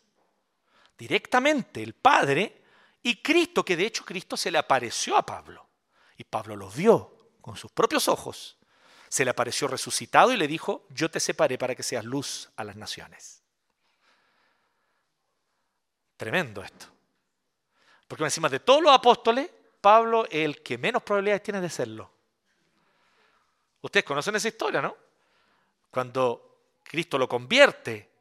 [0.98, 2.62] Directamente, el Padre.
[3.04, 5.68] Y Cristo, que de hecho Cristo se le apareció a Pablo.
[6.22, 8.56] Y Pablo lo vio con sus propios ojos.
[9.10, 12.64] Se le apareció resucitado y le dijo, yo te separé para que seas luz a
[12.64, 13.42] las naciones.
[16.18, 16.86] Tremendo esto.
[18.08, 19.50] Porque encima de todos los apóstoles,
[19.82, 22.12] Pablo es el que menos probabilidades tiene de serlo.
[23.82, 24.96] Ustedes conocen esa historia, ¿no?
[25.90, 28.12] Cuando Cristo lo convierte,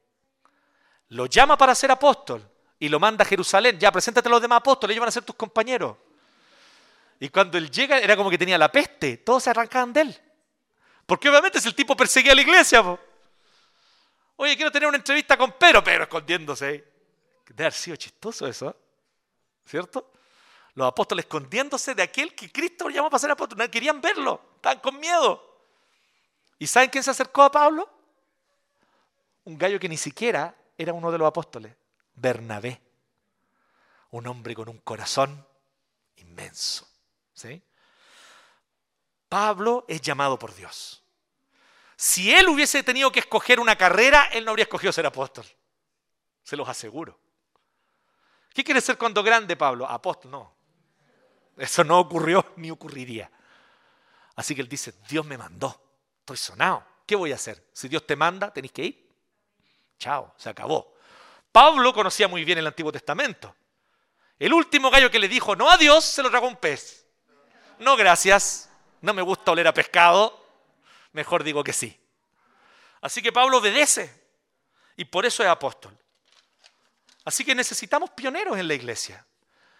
[1.09, 3.79] lo llama para ser apóstol y lo manda a Jerusalén.
[3.79, 5.99] Ya, preséntate a los demás apóstoles, ellos van a ser tus compañeros.
[7.21, 10.21] Y cuando él llega, era como que tenía la peste, todos se arrancaban de él.
[11.05, 12.83] Porque obviamente es el tipo perseguía a la iglesia.
[14.37, 16.67] Oye, quiero tener una entrevista con Pedro, pero escondiéndose.
[17.47, 18.75] Debe haber sido chistoso eso,
[19.67, 20.13] ¿cierto?
[20.75, 23.59] Los apóstoles escondiéndose de aquel que Cristo llamó para ser apóstol.
[23.59, 25.67] No querían verlo, estaban con miedo.
[26.59, 27.91] ¿Y saben quién se acercó a Pablo?
[29.45, 31.75] Un gallo que ni siquiera era uno de los apóstoles,
[32.15, 32.81] Bernabé.
[34.11, 35.47] Un hombre con un corazón
[36.17, 36.90] inmenso.
[39.29, 41.03] Pablo es llamado por Dios.
[41.97, 45.45] Si él hubiese tenido que escoger una carrera, él no habría escogido ser apóstol.
[46.43, 47.19] Se los aseguro.
[48.53, 49.87] ¿Qué quiere ser cuando grande, Pablo?
[49.87, 50.55] Apóstol, no.
[51.57, 53.31] Eso no ocurrió ni ocurriría.
[54.37, 55.81] Así que él dice, Dios me mandó.
[56.21, 56.85] Estoy sonado.
[57.07, 57.69] ¿Qué voy a hacer?
[57.73, 59.11] Si Dios te manda, tenéis que ir.
[59.99, 60.95] Chao, se acabó.
[61.53, 63.55] Pablo conocía muy bien el Antiguo Testamento.
[64.39, 67.00] El último gallo que le dijo no a Dios se lo tragó un pez.
[67.81, 68.69] No, gracias.
[69.01, 70.39] No me gusta oler a pescado.
[71.13, 71.99] Mejor digo que sí.
[73.01, 74.15] Así que Pablo obedece.
[74.97, 75.97] Y por eso es apóstol.
[77.25, 79.27] Así que necesitamos pioneros en la iglesia.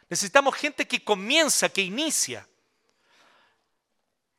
[0.09, 2.49] Necesitamos gente que comienza, que inicia.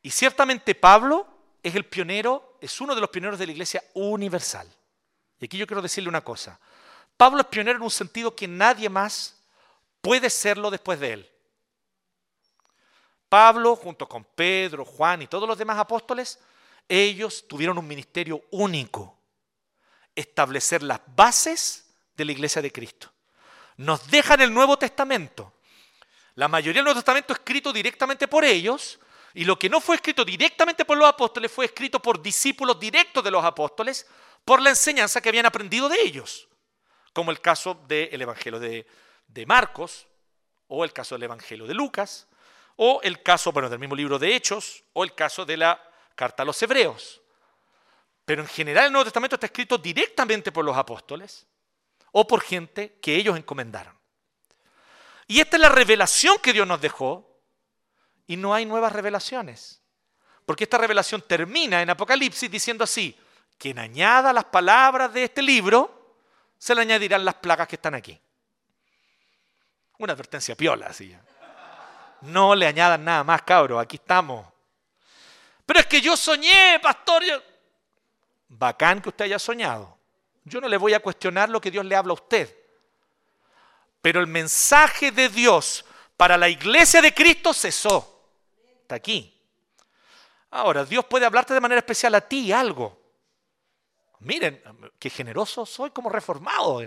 [0.02, 1.28] Y ciertamente Pablo
[1.62, 4.68] es el pionero, es uno de los pioneros de la iglesia universal.
[5.38, 6.58] Y aquí yo quiero decirle una cosa.
[7.16, 9.36] Pablo es pionero en un sentido que nadie más
[10.00, 11.31] puede serlo después de él.
[13.32, 16.38] Pablo, junto con Pedro, Juan y todos los demás apóstoles,
[16.86, 19.18] ellos tuvieron un ministerio único,
[20.14, 23.10] establecer las bases de la iglesia de Cristo.
[23.78, 25.54] Nos dejan el Nuevo Testamento.
[26.34, 29.00] La mayoría del Nuevo Testamento escrito directamente por ellos,
[29.32, 33.24] y lo que no fue escrito directamente por los apóstoles fue escrito por discípulos directos
[33.24, 34.06] de los apóstoles,
[34.44, 36.48] por la enseñanza que habían aprendido de ellos,
[37.14, 38.86] como el caso del Evangelio de,
[39.26, 40.06] de Marcos,
[40.66, 42.26] o el caso del Evangelio de Lucas,
[42.76, 45.82] o el caso, bueno, del mismo libro de Hechos, o el caso de la
[46.14, 47.20] carta a los Hebreos.
[48.24, 51.46] Pero en general el Nuevo Testamento está escrito directamente por los apóstoles
[52.12, 53.96] o por gente que ellos encomendaron.
[55.26, 57.40] Y esta es la revelación que Dios nos dejó
[58.26, 59.80] y no hay nuevas revelaciones.
[60.44, 63.16] Porque esta revelación termina en Apocalipsis diciendo así,
[63.58, 66.16] quien añada las palabras de este libro,
[66.58, 68.20] se le añadirán las plagas que están aquí.
[69.98, 71.16] Una advertencia piola, así.
[72.22, 74.46] No le añadan nada más, cabro, aquí estamos.
[75.66, 77.22] Pero es que yo soñé, pastor.
[78.48, 79.98] Bacán que usted haya soñado.
[80.44, 82.56] Yo no le voy a cuestionar lo que Dios le habla a usted.
[84.00, 85.84] Pero el mensaje de Dios
[86.16, 88.28] para la iglesia de Cristo cesó.
[88.82, 89.40] Está aquí.
[90.50, 93.00] Ahora, Dios puede hablarte de manera especial a ti algo.
[94.20, 94.62] Miren,
[94.98, 96.80] qué generoso soy como reformado.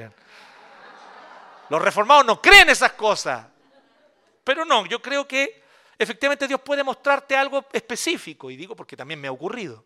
[1.69, 3.45] Los reformados no creen esas cosas.
[4.45, 5.63] Pero no, yo creo que
[5.97, 8.49] efectivamente Dios puede mostrarte algo específico.
[8.49, 9.83] Y digo porque también me ha ocurrido.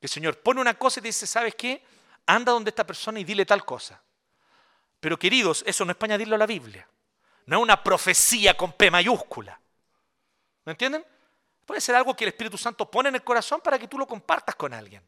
[0.00, 1.82] El Señor pone una cosa y dice, ¿sabes qué?
[2.26, 4.02] Anda donde esta persona y dile tal cosa.
[4.98, 6.86] Pero queridos, eso no es para añadirlo a la Biblia.
[7.46, 9.58] No es una profecía con P mayúscula.
[10.64, 11.04] ¿Me entienden?
[11.64, 14.08] Puede ser algo que el Espíritu Santo pone en el corazón para que tú lo
[14.08, 15.02] compartas con alguien.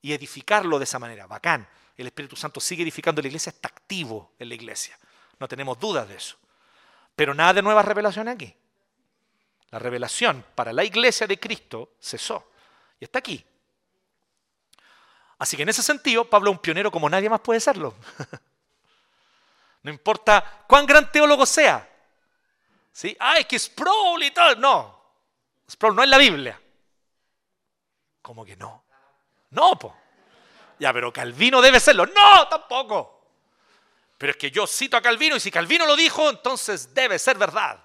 [0.00, 1.28] Y edificarlo de esa manera.
[1.28, 1.68] Bacán.
[1.96, 4.98] El Espíritu Santo sigue edificando la iglesia, está activo en la iglesia.
[5.38, 6.36] No tenemos dudas de eso.
[7.16, 8.56] Pero nada de nuevas revelaciones aquí.
[9.70, 12.50] La revelación para la iglesia de Cristo cesó.
[13.00, 13.44] Y está aquí.
[15.38, 17.94] Así que en ese sentido, Pablo es un pionero como nadie más puede serlo.
[19.82, 21.88] no importa cuán gran teólogo sea.
[22.92, 23.16] ¿Sí?
[23.18, 24.60] Ah, es que Sproul y tal.
[24.60, 25.00] No.
[25.68, 26.60] Sproul no es la Biblia.
[28.20, 28.84] ¿Cómo que no?
[29.50, 29.96] No, po.
[30.78, 32.06] Ya, pero Calvino debe serlo.
[32.06, 33.11] No, tampoco.
[34.22, 37.36] Pero es que yo cito a Calvino y si Calvino lo dijo, entonces debe ser
[37.36, 37.84] verdad.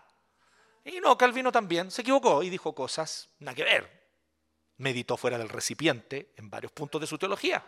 [0.86, 4.08] Y no, Calvino también se equivocó y dijo cosas nada que ver.
[4.78, 7.64] Meditó fuera del recipiente en varios puntos de su teología.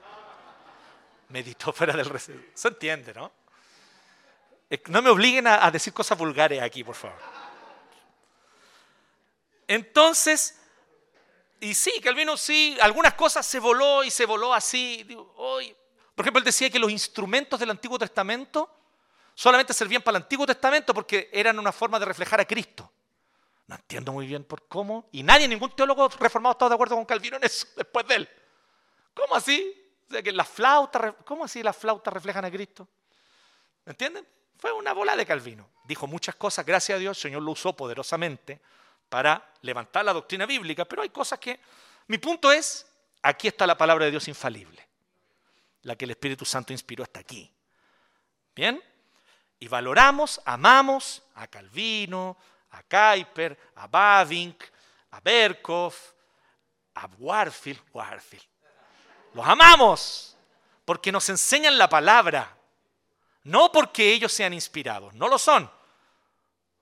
[1.30, 2.52] Meditó fuera del recipiente.
[2.54, 3.32] Se entiende, ¿no?
[4.90, 7.18] No me obliguen a, decir cosas vulgares aquí, por favor.
[9.68, 10.62] Entonces,
[11.60, 15.08] y sí, Calvino sí, algunas cosas se voló y se voló así.
[16.20, 18.70] Por ejemplo, él decía que los instrumentos del Antiguo Testamento
[19.34, 22.92] solamente servían para el Antiguo Testamento porque eran una forma de reflejar a Cristo.
[23.68, 25.08] No entiendo muy bien por cómo.
[25.14, 28.30] Y nadie, ningún teólogo reformado está de acuerdo con Calvino en eso después de él.
[29.14, 29.74] ¿Cómo así?
[30.10, 32.86] O sea, que las flautas, ¿Cómo así las flautas reflejan a Cristo?
[33.86, 34.28] ¿Me entienden?
[34.58, 35.70] Fue una bola de Calvino.
[35.86, 38.60] Dijo muchas cosas, gracias a Dios, el Señor lo usó poderosamente
[39.08, 41.62] para levantar la doctrina bíblica, pero hay cosas que...
[42.08, 42.86] Mi punto es,
[43.22, 44.89] aquí está la palabra de Dios infalible,
[45.90, 47.52] la que el Espíritu Santo inspiró hasta aquí.
[48.56, 48.80] ¿Bien?
[49.60, 52.38] Y valoramos, amamos a Calvino,
[52.70, 54.64] a Kuyper, a Bavinck,
[55.10, 56.12] a Berkhoff,
[56.94, 58.46] a Warfield, Warfield.
[59.34, 60.38] Los amamos
[60.86, 62.56] porque nos enseñan la palabra,
[63.44, 65.70] no porque ellos sean inspirados, no lo son.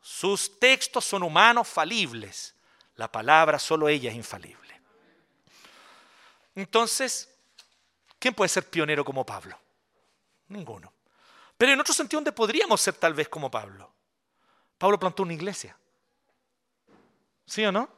[0.02, 2.54] Sus textos son humanos falibles.
[2.96, 4.82] La palabra solo ella es infalible.
[6.56, 7.37] Entonces,
[8.20, 9.60] ¿quién puede ser pionero como Pablo?
[10.48, 10.94] Ninguno.
[11.58, 13.92] Pero en otro sentido, ¿dónde podríamos ser tal vez como Pablo?
[14.78, 15.78] Pablo plantó una iglesia.
[17.46, 17.90] ¿Sí o no?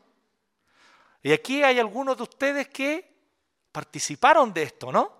[1.21, 3.17] Y aquí hay algunos de ustedes que
[3.71, 5.19] participaron de esto, ¿no?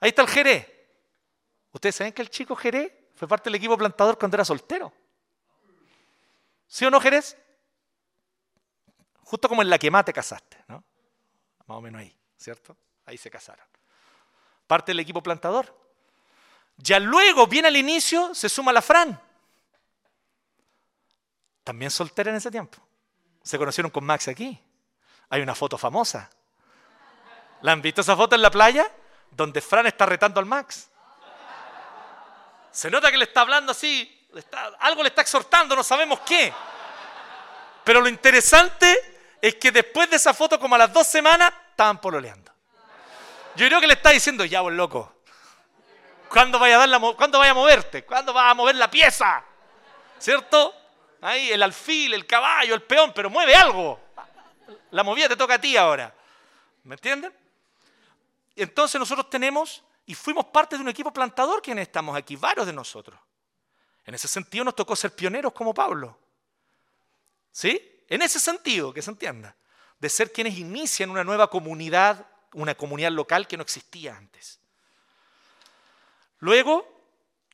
[0.00, 0.70] Ahí está el Jerez.
[1.72, 4.92] Ustedes saben que el chico Jerez fue parte del equipo plantador cuando era soltero.
[6.66, 7.36] ¿Sí o no, Jerez?
[9.22, 10.84] Justo como en la que más te casaste, ¿no?
[11.66, 12.76] Más o menos ahí, ¿cierto?
[13.06, 13.66] Ahí se casaron.
[14.66, 15.76] Parte del equipo plantador.
[16.76, 19.20] Ya luego, bien al inicio, se suma la Fran.
[21.62, 22.78] También soltera en ese tiempo.
[23.42, 24.60] Se conocieron con Max aquí.
[25.28, 26.30] Hay una foto famosa.
[27.62, 28.90] ¿La han visto esa foto en la playa?
[29.30, 30.90] Donde Fran está retando al Max.
[32.70, 34.28] Se nota que le está hablando así,
[34.80, 36.52] algo le está exhortando, no sabemos qué.
[37.84, 42.00] Pero lo interesante es que después de esa foto, como a las dos semanas, estaban
[42.00, 42.53] pololeando.
[43.56, 45.12] Yo creo que le está diciendo, ya vos loco,
[46.28, 48.04] ¿cuándo vaya a, dar la, ¿cuándo vaya a moverte?
[48.04, 49.44] ¿Cuándo vas a mover la pieza?
[50.18, 50.74] ¿Cierto?
[51.20, 54.00] Ahí el alfil, el caballo, el peón, pero mueve algo.
[54.90, 56.14] La movida te toca a ti ahora.
[56.82, 57.32] ¿Me entienden?
[58.56, 62.72] Entonces nosotros tenemos y fuimos parte de un equipo plantador quienes estamos aquí, varios de
[62.72, 63.18] nosotros.
[64.04, 66.18] En ese sentido nos tocó ser pioneros como Pablo.
[67.50, 68.02] ¿Sí?
[68.08, 69.56] En ese sentido, que se entienda.
[69.98, 74.58] De ser quienes inician una nueva comunidad, una comunidad local que no existía antes.
[76.40, 76.94] Luego,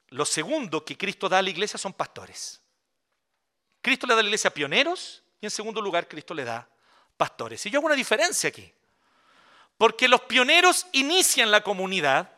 [0.09, 2.61] lo segundo que Cristo da a la iglesia son pastores.
[3.83, 6.69] Cristo le da a la iglesia pioneros y en segundo lugar Cristo le da
[7.17, 7.65] pastores.
[7.67, 8.73] Y yo hago una diferencia aquí.
[9.79, 12.31] Porque los pioneros inician la comunidad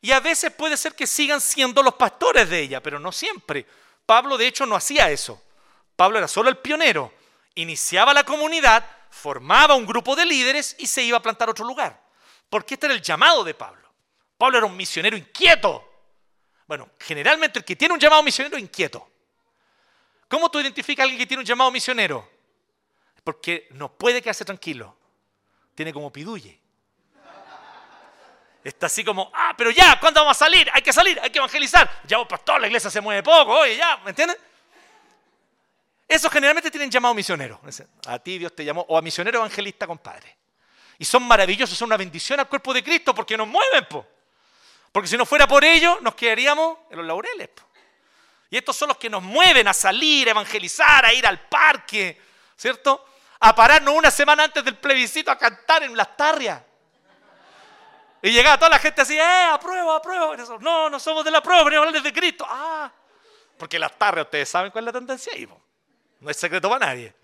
[0.00, 3.66] y a veces puede ser que sigan siendo los pastores de ella, pero no siempre.
[4.04, 5.42] Pablo de hecho no hacía eso.
[5.96, 7.12] Pablo era solo el pionero.
[7.54, 12.02] Iniciaba la comunidad, formaba un grupo de líderes y se iba a plantar otro lugar.
[12.48, 13.88] Porque este era el llamado de Pablo.
[14.36, 15.82] Pablo era un misionero inquieto.
[16.66, 19.08] Bueno, generalmente el que tiene un llamado misionero inquieto.
[20.28, 22.28] ¿Cómo tú identificas a alguien que tiene un llamado misionero?
[23.22, 24.96] Porque no puede quedarse tranquilo.
[25.74, 26.60] Tiene como piduye.
[28.64, 30.68] Está así como, ah, pero ya, ¿cuándo vamos a salir?
[30.72, 31.88] Hay que salir, hay que evangelizar.
[32.04, 34.36] Ya, pastor, la iglesia se mueve poco, oye, ya, ¿me entiendes?
[36.08, 37.60] Esos generalmente tienen llamado misionero.
[38.06, 40.36] A ti Dios te llamó, o a misionero evangelista, compadre.
[40.98, 44.06] Y son maravillosos, son una bendición al cuerpo de Cristo porque nos mueven, po.
[44.92, 47.62] Porque si no fuera por ellos, nos quedaríamos en los laureles, po.
[48.48, 52.20] Y estos son los que nos mueven a salir, a evangelizar, a ir al parque,
[52.56, 53.04] ¿cierto?
[53.40, 56.62] A pararnos una semana antes del plebiscito a cantar en las tarrias.
[58.22, 60.36] Y llegaba toda la gente así, ¡eh, aprueba, aprueba!
[60.60, 62.46] No, no somos de la prueba, venimos a hablar de Cristo.
[62.48, 62.90] ¡Ah!
[63.58, 65.48] Porque las tardes, ustedes saben cuál es la tendencia ahí.
[66.20, 67.14] No es secreto para nadie.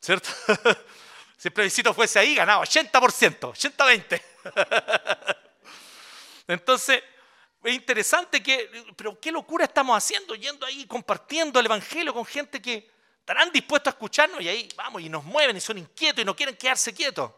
[0.00, 0.28] ¿Cierto?
[1.36, 4.22] si el plebiscito fuese ahí, ganaba 80%, 80-20.
[6.48, 7.02] Entonces,
[7.62, 12.62] es interesante que, pero qué locura estamos haciendo, yendo ahí, compartiendo el Evangelio con gente
[12.62, 16.24] que estarán dispuestos a escucharnos y ahí vamos y nos mueven y son inquietos y
[16.24, 17.32] no quieren quedarse quietos.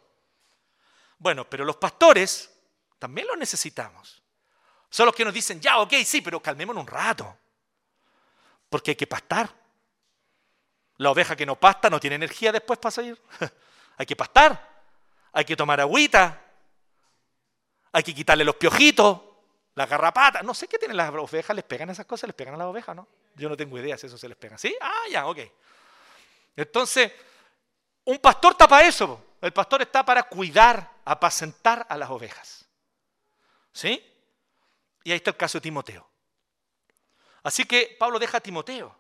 [1.19, 2.55] Bueno, pero los pastores
[2.99, 4.21] También lo necesitamos.
[4.91, 7.39] Son los que nos dicen, ya, ok, sí, pero calmémonos un rato.
[8.69, 9.49] Porque hay que pastar.
[10.99, 13.21] La oveja que no pasta no tiene energía después para salir.
[13.97, 14.83] hay que pastar.
[15.33, 16.45] Hay que tomar agüita.
[17.93, 19.21] Hay que quitarle los piojitos,
[19.75, 20.43] las garrapatas.
[20.45, 21.55] No sé qué tienen las ovejas.
[21.55, 22.29] ¿Les pegan esas cosas?
[22.29, 23.09] ¿Les pegan a las ovejas, no?
[23.35, 24.59] Yo no tengo idea si eso se les pega.
[24.59, 24.77] ¿Sí?
[24.81, 25.39] Ah, ya, ok.
[26.57, 27.13] Entonces,
[28.05, 29.37] un pastor está para eso.
[29.41, 32.67] El pastor está para cuidar, apacentar a las ovejas.
[33.73, 34.05] ¿Sí?
[35.05, 36.09] Y ahí está el caso de Timoteo.
[37.45, 38.98] Así que Pablo deja a Timoteo.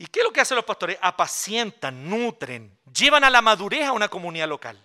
[0.00, 0.96] ¿Y qué es lo que hacen los pastores?
[1.02, 4.82] Apacientan, nutren, llevan a la madurez a una comunidad local.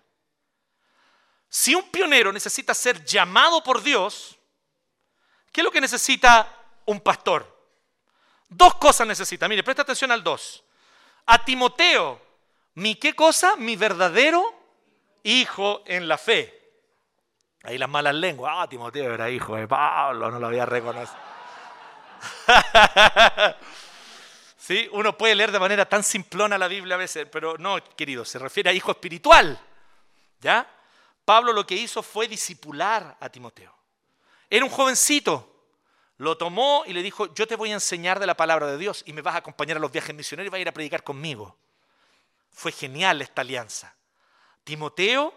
[1.48, 4.38] Si un pionero necesita ser llamado por Dios,
[5.54, 6.54] ¿qué es lo que necesita
[6.84, 7.48] un pastor?
[8.50, 9.48] Dos cosas necesita.
[9.48, 10.66] Mire, presta atención al dos.
[11.28, 12.22] A Timoteo,
[12.74, 13.56] mi qué cosa?
[13.56, 14.44] Mi verdadero
[15.24, 16.62] hijo en la fe.
[17.64, 18.52] Ahí las malas lenguas.
[18.54, 21.18] Ah, Timoteo era hijo de Pablo, no lo había reconocido.
[24.66, 24.90] ¿Sí?
[24.94, 28.40] Uno puede leer de manera tan simplona la Biblia a veces, pero no, querido, se
[28.40, 29.60] refiere a hijo espiritual.
[30.42, 30.68] ¿Ya?
[31.24, 33.72] Pablo lo que hizo fue disipular a Timoteo.
[34.50, 35.68] Era un jovencito.
[36.18, 39.04] Lo tomó y le dijo, yo te voy a enseñar de la palabra de Dios
[39.06, 41.04] y me vas a acompañar a los viajes misioneros y vas a ir a predicar
[41.04, 41.56] conmigo.
[42.50, 43.96] Fue genial esta alianza.
[44.64, 45.32] Timoteo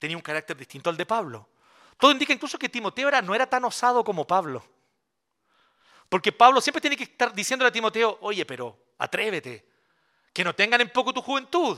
[0.00, 1.48] tenía un carácter distinto al de Pablo.
[1.96, 4.64] Todo indica incluso que Timoteo era, no era tan osado como Pablo.
[6.14, 9.68] Porque Pablo siempre tiene que estar diciéndole a Timoteo, oye, pero atrévete,
[10.32, 11.76] que no tengan en poco tu juventud.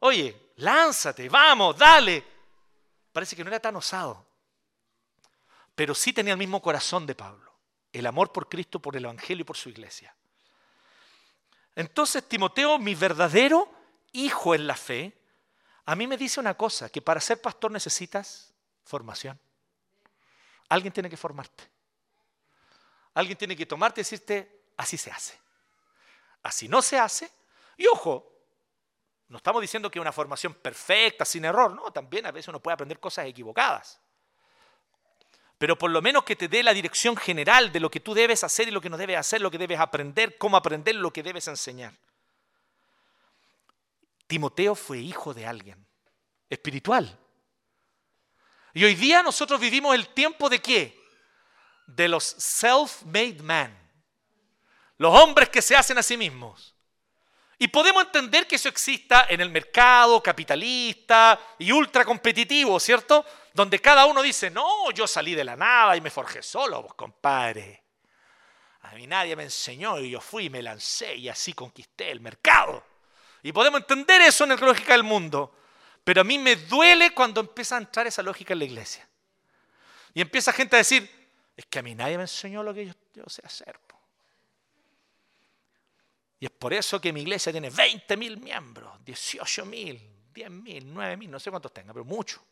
[0.00, 2.22] Oye, lánzate, vamos, dale.
[3.10, 4.26] Parece que no era tan osado,
[5.74, 7.50] pero sí tenía el mismo corazón de Pablo,
[7.94, 10.14] el amor por Cristo, por el Evangelio y por su iglesia.
[11.74, 13.72] Entonces, Timoteo, mi verdadero
[14.12, 15.16] hijo en la fe,
[15.86, 18.52] a mí me dice una cosa, que para ser pastor necesitas
[18.84, 19.40] Formación.
[20.68, 21.75] Alguien tiene que formarte.
[23.16, 25.38] Alguien tiene que tomarte y decirte, así se hace.
[26.42, 27.30] Así no se hace.
[27.78, 28.30] Y ojo,
[29.28, 32.74] no estamos diciendo que una formación perfecta, sin error, no, también a veces uno puede
[32.74, 33.98] aprender cosas equivocadas.
[35.56, 38.44] Pero por lo menos que te dé la dirección general de lo que tú debes
[38.44, 41.22] hacer y lo que no debes hacer, lo que debes aprender, cómo aprender, lo que
[41.22, 41.94] debes enseñar.
[44.26, 45.86] Timoteo fue hijo de alguien
[46.50, 47.18] espiritual.
[48.74, 51.05] Y hoy día nosotros vivimos el tiempo de qué?
[51.86, 53.76] De los self-made men.
[54.98, 56.74] Los hombres que se hacen a sí mismos.
[57.58, 63.24] Y podemos entender que eso exista en el mercado capitalista y ultra competitivo, ¿cierto?
[63.54, 67.84] Donde cada uno dice, no, yo salí de la nada y me forjé solo, compadre.
[68.82, 72.20] A mí nadie me enseñó y yo fui y me lancé y así conquisté el
[72.20, 72.84] mercado.
[73.42, 75.56] Y podemos entender eso en la lógica del mundo.
[76.04, 79.08] Pero a mí me duele cuando empieza a entrar esa lógica en la iglesia.
[80.14, 81.10] Y empieza gente a decir,
[81.56, 83.78] es que a mí nadie me enseñó lo que yo, sé hacer.
[86.38, 89.98] Y es por eso que mi iglesia tiene 20 mil miembros, 18 mil,
[90.34, 92.44] 10 mil, 9 mil, no sé cuántos tenga, pero mucho.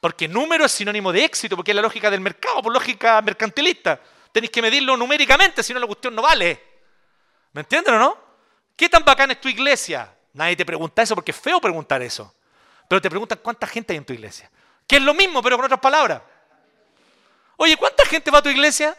[0.00, 4.00] Porque número es sinónimo de éxito, porque es la lógica del mercado, por lógica mercantilista.
[4.32, 6.62] Tenéis que medirlo numéricamente, si no la cuestión no vale.
[7.52, 8.18] ¿Me entienden o no?
[8.74, 10.12] ¿Qué tan bacán es tu iglesia?
[10.32, 12.34] Nadie te pregunta eso porque es feo preguntar eso.
[12.88, 14.50] Pero te preguntan cuánta gente hay en tu iglesia.
[14.86, 16.22] Que es lo mismo, pero con otras palabras.
[17.56, 18.96] Oye, ¿cuánta gente va a tu iglesia?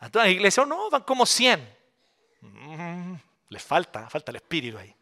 [0.00, 1.76] A la iglesia, oh, no, van como 100.
[2.40, 3.14] Mm,
[3.48, 4.94] les falta, falta el espíritu ahí.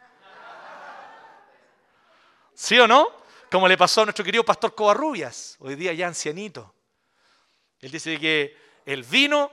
[2.54, 3.08] ¿Sí o no?
[3.50, 6.74] Como le pasó a nuestro querido pastor Covarrubias, hoy día ya ancianito.
[7.80, 8.56] Él dice que
[8.86, 9.52] él vino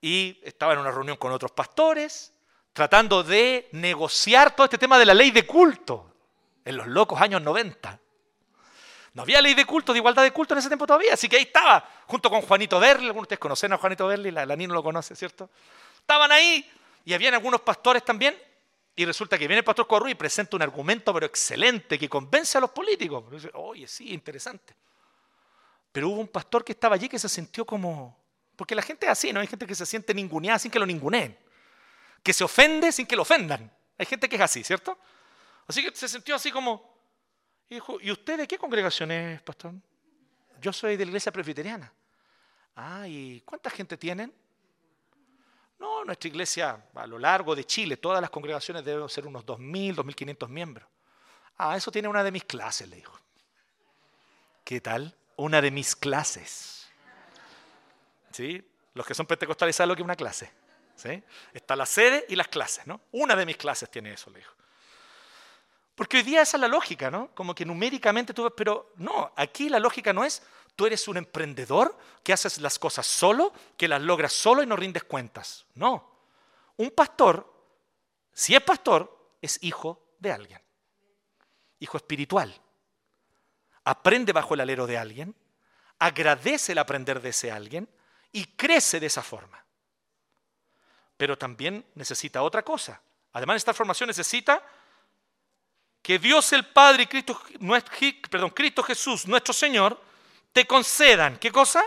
[0.00, 2.32] y estaba en una reunión con otros pastores,
[2.72, 6.14] tratando de negociar todo este tema de la ley de culto
[6.64, 8.01] en los locos años 90.
[9.14, 11.36] No había ley de culto, de igualdad de culto en ese tiempo todavía, así que
[11.36, 14.56] ahí estaba, junto con Juanito Berli, algunos de ustedes conocen a Juanito Berli, la, la
[14.56, 15.50] lo conoce, ¿cierto?
[15.98, 16.70] Estaban ahí
[17.04, 18.36] y habían algunos pastores también,
[18.94, 22.58] y resulta que viene el pastor Corru y presenta un argumento pero excelente que convence
[22.58, 23.24] a los políticos.
[23.54, 24.74] Oye, sí, interesante.
[25.90, 28.20] Pero hubo un pastor que estaba allí que se sintió como...
[28.54, 29.40] Porque la gente es así, ¿no?
[29.40, 31.38] Hay gente que se siente ninguneada sin que lo ninguneen.
[32.22, 33.74] Que se ofende sin que lo ofendan.
[33.96, 34.98] Hay gente que es así, ¿cierto?
[35.66, 36.91] Así que se sintió así como,
[37.74, 39.72] dijo, ¿y usted de qué congregación es, pastor?
[40.60, 41.92] Yo soy de la iglesia presbiteriana.
[42.76, 44.32] Ah, ¿y cuánta gente tienen?
[45.78, 49.96] No, nuestra iglesia a lo largo de Chile, todas las congregaciones deben ser unos 2.000,
[49.96, 50.88] 2.500 miembros.
[51.58, 53.18] Ah, eso tiene una de mis clases, le dijo.
[54.64, 55.16] ¿Qué tal?
[55.36, 56.88] Una de mis clases.
[58.30, 58.64] ¿Sí?
[58.94, 60.50] Los que son pentecostales saben lo que es una clase.
[60.94, 61.22] ¿Sí?
[61.52, 63.00] Está la sede y las clases, ¿no?
[63.10, 64.54] Una de mis clases tiene eso, le dijo.
[66.02, 67.32] Porque hoy día esa es la lógica, ¿no?
[67.32, 70.42] Como que numéricamente tú pero no, aquí la lógica no es
[70.74, 74.74] tú eres un emprendedor que haces las cosas solo, que las logras solo y no
[74.74, 75.64] rindes cuentas.
[75.76, 76.10] No.
[76.76, 77.48] Un pastor,
[78.32, 80.60] si es pastor, es hijo de alguien.
[81.78, 82.52] Hijo espiritual.
[83.84, 85.36] Aprende bajo el alero de alguien,
[86.00, 87.88] agradece el aprender de ese alguien
[88.32, 89.64] y crece de esa forma.
[91.16, 93.00] Pero también necesita otra cosa.
[93.34, 94.66] Además, esta formación necesita
[96.02, 97.40] que Dios el Padre y Cristo,
[98.28, 99.98] perdón, Cristo Jesús, nuestro Señor,
[100.52, 101.84] te concedan, ¿qué cosa?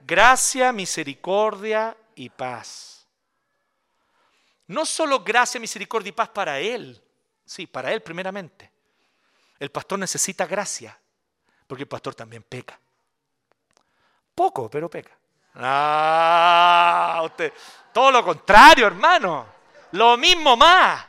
[0.00, 3.06] Gracia, misericordia y paz.
[4.66, 7.00] No solo gracia, misericordia y paz para Él,
[7.44, 8.70] sí, para Él primeramente.
[9.58, 10.98] El pastor necesita gracia,
[11.66, 12.78] porque el pastor también peca.
[14.34, 15.16] Poco, pero peca.
[15.54, 17.52] Ah, usted,
[17.94, 19.46] todo lo contrario, hermano.
[19.92, 21.05] Lo mismo más.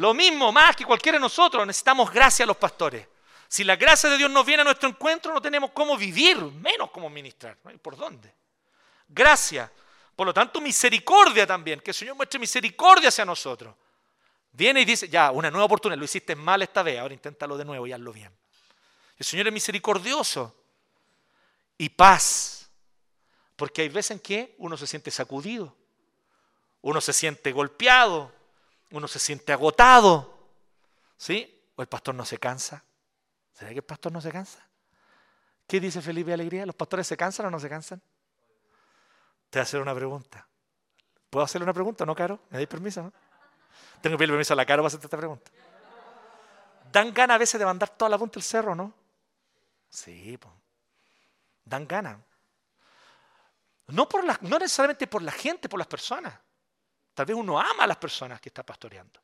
[0.00, 1.66] Lo mismo más que cualquiera de nosotros.
[1.66, 3.06] Necesitamos gracia a los pastores.
[3.46, 6.90] Si la gracia de Dios nos viene a nuestro encuentro, no tenemos cómo vivir, menos
[6.90, 7.58] cómo ministrar.
[7.58, 8.32] ¿Por dónde?
[9.06, 9.70] Gracia.
[10.16, 11.80] Por lo tanto, misericordia también.
[11.80, 13.74] Que el Señor muestre misericordia hacia nosotros.
[14.52, 15.98] Viene y dice, ya, una nueva oportunidad.
[15.98, 18.32] Lo hiciste mal esta vez, ahora inténtalo de nuevo y hazlo bien.
[19.18, 20.56] El Señor es misericordioso.
[21.76, 22.70] Y paz.
[23.54, 25.76] Porque hay veces en que uno se siente sacudido.
[26.80, 28.39] Uno se siente golpeado.
[28.90, 30.38] Uno se siente agotado.
[31.16, 31.70] ¿Sí?
[31.76, 32.84] O el pastor no se cansa.
[33.52, 34.66] ¿Será que el pastor no se cansa?
[35.66, 36.66] ¿Qué dice Felipe Alegría?
[36.66, 38.00] ¿Los pastores se cansan o no se cansan?
[39.50, 40.46] Te voy a hacer una pregunta.
[41.28, 42.40] ¿Puedo hacerle una pregunta, no, Caro?
[42.50, 43.02] ¿Me dais permiso?
[43.02, 43.12] No?
[44.00, 45.50] Tengo que pedirle permiso a la Caro para hacerte esta pregunta.
[46.90, 48.92] ¿Dan ganas a veces de mandar toda la punta del cerro, no?
[49.88, 50.54] Sí, pues.
[51.64, 52.18] Dan ganas.
[53.88, 54.08] No,
[54.42, 56.34] no necesariamente por la gente, por las personas.
[57.20, 59.20] Tal vez uno ama a las personas que está pastoreando.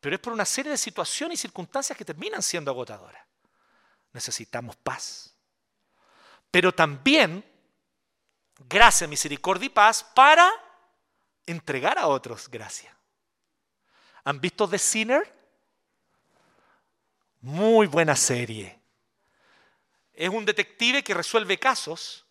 [0.00, 3.22] Pero es por una serie de situaciones y circunstancias que terminan siendo agotadoras.
[4.14, 5.34] Necesitamos paz.
[6.50, 7.44] Pero también
[8.58, 10.50] gracia, misericordia y paz para
[11.44, 12.96] entregar a otros gracia.
[14.24, 15.30] ¿Han visto The Sinner?
[17.42, 18.80] Muy buena serie.
[20.14, 22.24] Es un detective que resuelve casos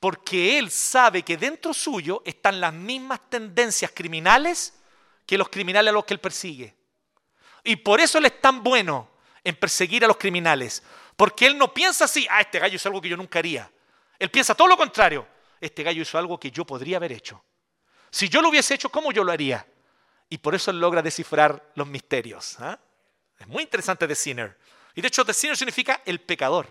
[0.00, 4.74] porque él sabe que dentro suyo están las mismas tendencias criminales
[5.24, 6.74] que los criminales a los que él persigue.
[7.64, 9.10] Y por eso él es tan bueno
[9.42, 10.82] en perseguir a los criminales.
[11.16, 13.70] Porque él no piensa así, ah, este gallo hizo algo que yo nunca haría.
[14.18, 15.26] Él piensa todo lo contrario.
[15.60, 17.42] Este gallo hizo algo que yo podría haber hecho.
[18.10, 19.66] Si yo lo hubiese hecho, ¿cómo yo lo haría?
[20.28, 22.56] Y por eso él logra descifrar los misterios.
[22.60, 22.78] ¿ah?
[23.38, 24.56] Es muy interesante The Sinner.
[24.94, 26.66] Y de hecho, The Sinner significa el pecador.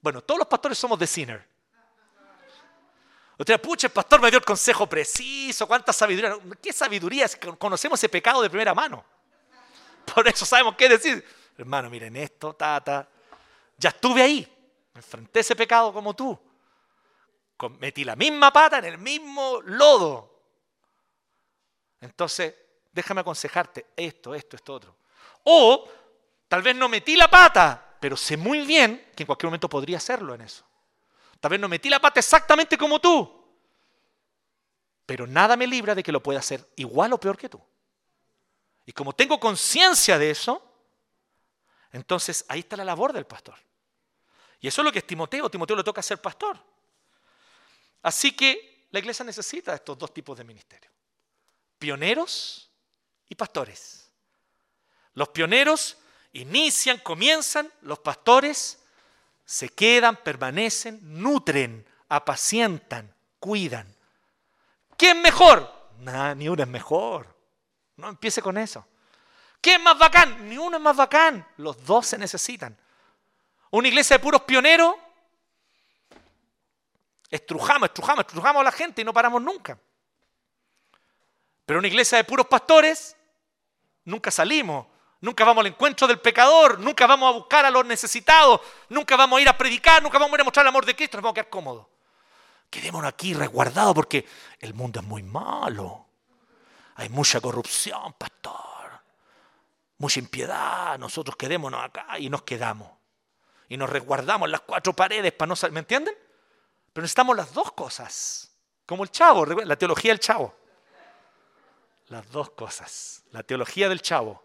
[0.00, 1.51] Bueno, todos los pastores somos The Sinner.
[3.42, 6.38] Usted, pucha, el pastor me dio el consejo preciso, cuánta sabiduría.
[6.62, 7.26] ¿Qué sabiduría?
[7.58, 9.04] Conocemos ese pecado de primera mano.
[10.14, 11.26] Por eso sabemos qué decir.
[11.58, 13.08] Hermano, miren esto, tata.
[13.76, 14.70] Ya estuve ahí.
[14.94, 16.38] Enfrenté ese pecado como tú.
[17.80, 20.38] Metí la misma pata en el mismo lodo.
[22.00, 22.54] Entonces,
[22.92, 24.96] déjame aconsejarte esto, esto, esto, otro.
[25.42, 25.88] O
[26.46, 29.96] tal vez no metí la pata, pero sé muy bien que en cualquier momento podría
[29.96, 30.64] hacerlo en eso.
[31.42, 33.44] Tal vez no metí la pata exactamente como tú.
[35.04, 37.60] Pero nada me libra de que lo pueda hacer igual o peor que tú.
[38.86, 40.62] Y como tengo conciencia de eso,
[41.90, 43.58] entonces ahí está la labor del pastor.
[44.60, 45.50] Y eso es lo que es Timoteo.
[45.50, 46.56] Timoteo le toca ser pastor.
[48.02, 50.94] Así que la iglesia necesita estos dos tipos de ministerios.
[51.76, 52.70] Pioneros
[53.28, 54.12] y pastores.
[55.14, 55.98] Los pioneros
[56.34, 58.78] inician, comienzan, los pastores
[59.44, 63.94] se quedan, permanecen, nutren, apacientan, cuidan.
[64.96, 65.82] ¿Quién mejor?
[66.36, 67.32] ni uno es mejor.
[67.96, 68.86] No empiece con eso.
[69.60, 70.48] ¿Qué es más bacán?
[70.48, 71.46] Ni uno es más bacán.
[71.58, 72.76] Los dos se necesitan.
[73.70, 74.96] Una iglesia de puros pioneros,
[77.30, 79.78] estrujamos, estrujamos, estrujamos a la gente y no paramos nunca.
[81.64, 83.16] Pero una iglesia de puros pastores,
[84.04, 84.86] nunca salimos,
[85.22, 88.60] nunca vamos al encuentro del pecador, nunca vamos a buscar a los necesitados,
[88.90, 90.94] nunca vamos a ir a predicar, nunca vamos a ir a mostrar el amor de
[90.94, 91.86] Cristo, nos vamos a quedar cómodos.
[92.68, 94.26] Quedémonos aquí resguardados porque
[94.58, 96.06] el mundo es muy malo.
[96.96, 99.02] Hay mucha corrupción, pastor.
[99.98, 100.98] Mucha impiedad.
[100.98, 102.90] Nosotros quedémonos acá y nos quedamos.
[103.68, 105.74] Y nos resguardamos las cuatro paredes para no salir.
[105.74, 106.14] ¿Me entienden?
[106.92, 108.50] Pero necesitamos las dos cosas.
[108.86, 110.54] Como el chavo, la teología del chavo.
[112.08, 113.22] Las dos cosas.
[113.32, 114.42] La teología del chavo.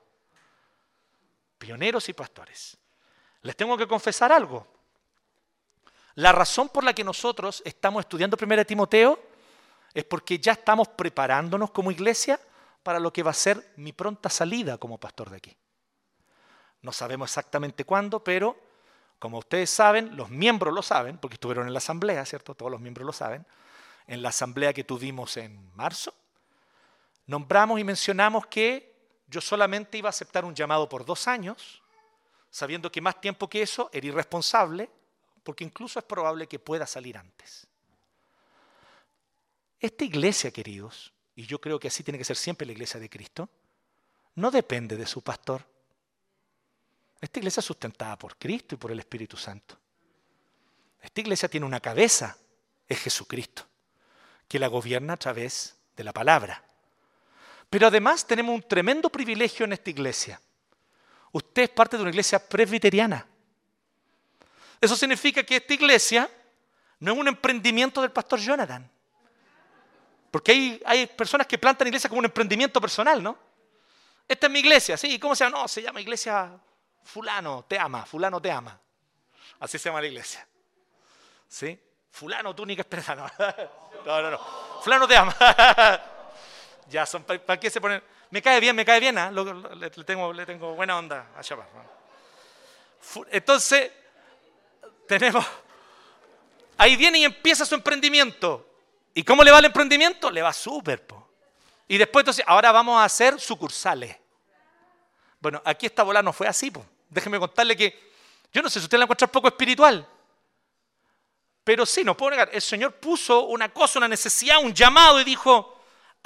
[1.57, 2.77] Pioneros y pastores.
[3.41, 4.67] Les tengo que confesar algo.
[6.15, 9.19] La razón por la que nosotros estamos estudiando 1 Timoteo
[9.93, 12.39] es porque ya estamos preparándonos como iglesia
[12.83, 15.57] para lo que va a ser mi pronta salida como pastor de aquí.
[16.81, 18.55] No sabemos exactamente cuándo, pero
[19.19, 22.53] Como ustedes saben, los miembros lo saben, porque estuvieron en la asamblea, ¿cierto?
[22.53, 23.45] Todos los miembros lo saben.
[24.05, 26.13] En la asamblea que tuvimos en marzo,
[27.25, 28.86] nombramos y mencionamos que
[29.27, 31.83] yo solamente iba a aceptar un llamado por dos años,
[32.49, 34.89] sabiendo que más tiempo que eso era irresponsable,
[35.43, 37.67] porque incluso es probable que pueda salir antes.
[39.79, 43.09] Esta iglesia, queridos, y yo creo que así tiene que ser siempre la iglesia de
[43.09, 43.49] Cristo,
[44.35, 45.63] no depende de su pastor.
[47.21, 49.77] Esta iglesia es sustentada por Cristo y por el Espíritu Santo.
[51.01, 52.37] Esta iglesia tiene una cabeza,
[52.87, 53.67] es Jesucristo,
[54.47, 56.66] que la gobierna a través de la palabra.
[57.69, 60.39] Pero además tenemos un tremendo privilegio en esta iglesia.
[61.31, 63.25] Usted es parte de una iglesia presbiteriana.
[64.79, 66.29] Eso significa que esta iglesia
[66.99, 68.89] no es un emprendimiento del pastor Jonathan.
[70.31, 73.37] Porque hay, hay personas que plantan iglesia como un emprendimiento personal, ¿no?
[74.27, 75.17] Esta es mi iglesia, ¿sí?
[75.19, 75.59] ¿Cómo se llama?
[75.59, 76.59] No, se llama iglesia
[77.03, 78.79] fulano, te ama, fulano te ama.
[79.59, 80.47] Así se llama la iglesia.
[81.47, 81.79] ¿Sí?
[82.11, 83.31] Fulano, túnica esperanza.
[84.05, 84.39] No, no, no.
[84.81, 85.35] Fulano te ama.
[86.89, 88.01] ya, son, ¿para qué se ponen?
[88.29, 89.31] Me cae bien, me cae bien, ¿ah?
[89.31, 91.67] le, tengo, le tengo buena onda a Shabbat.
[93.31, 93.91] Entonces,
[95.07, 95.45] tenemos,
[96.77, 98.67] ahí viene y empieza su emprendimiento.
[99.13, 100.29] ¿Y cómo le va el emprendimiento?
[100.29, 101.03] Le va súper.
[101.87, 104.15] Y después, entonces, ahora vamos a hacer sucursales.
[105.39, 106.69] Bueno, aquí esta bola no fue así.
[106.69, 106.85] Po.
[107.09, 108.11] Déjeme contarle que,
[108.51, 110.05] yo no sé si usted la encuentra poco espiritual,
[111.63, 115.23] pero sí, no puedo negar, el Señor puso una cosa, una necesidad, un llamado y
[115.23, 115.76] dijo,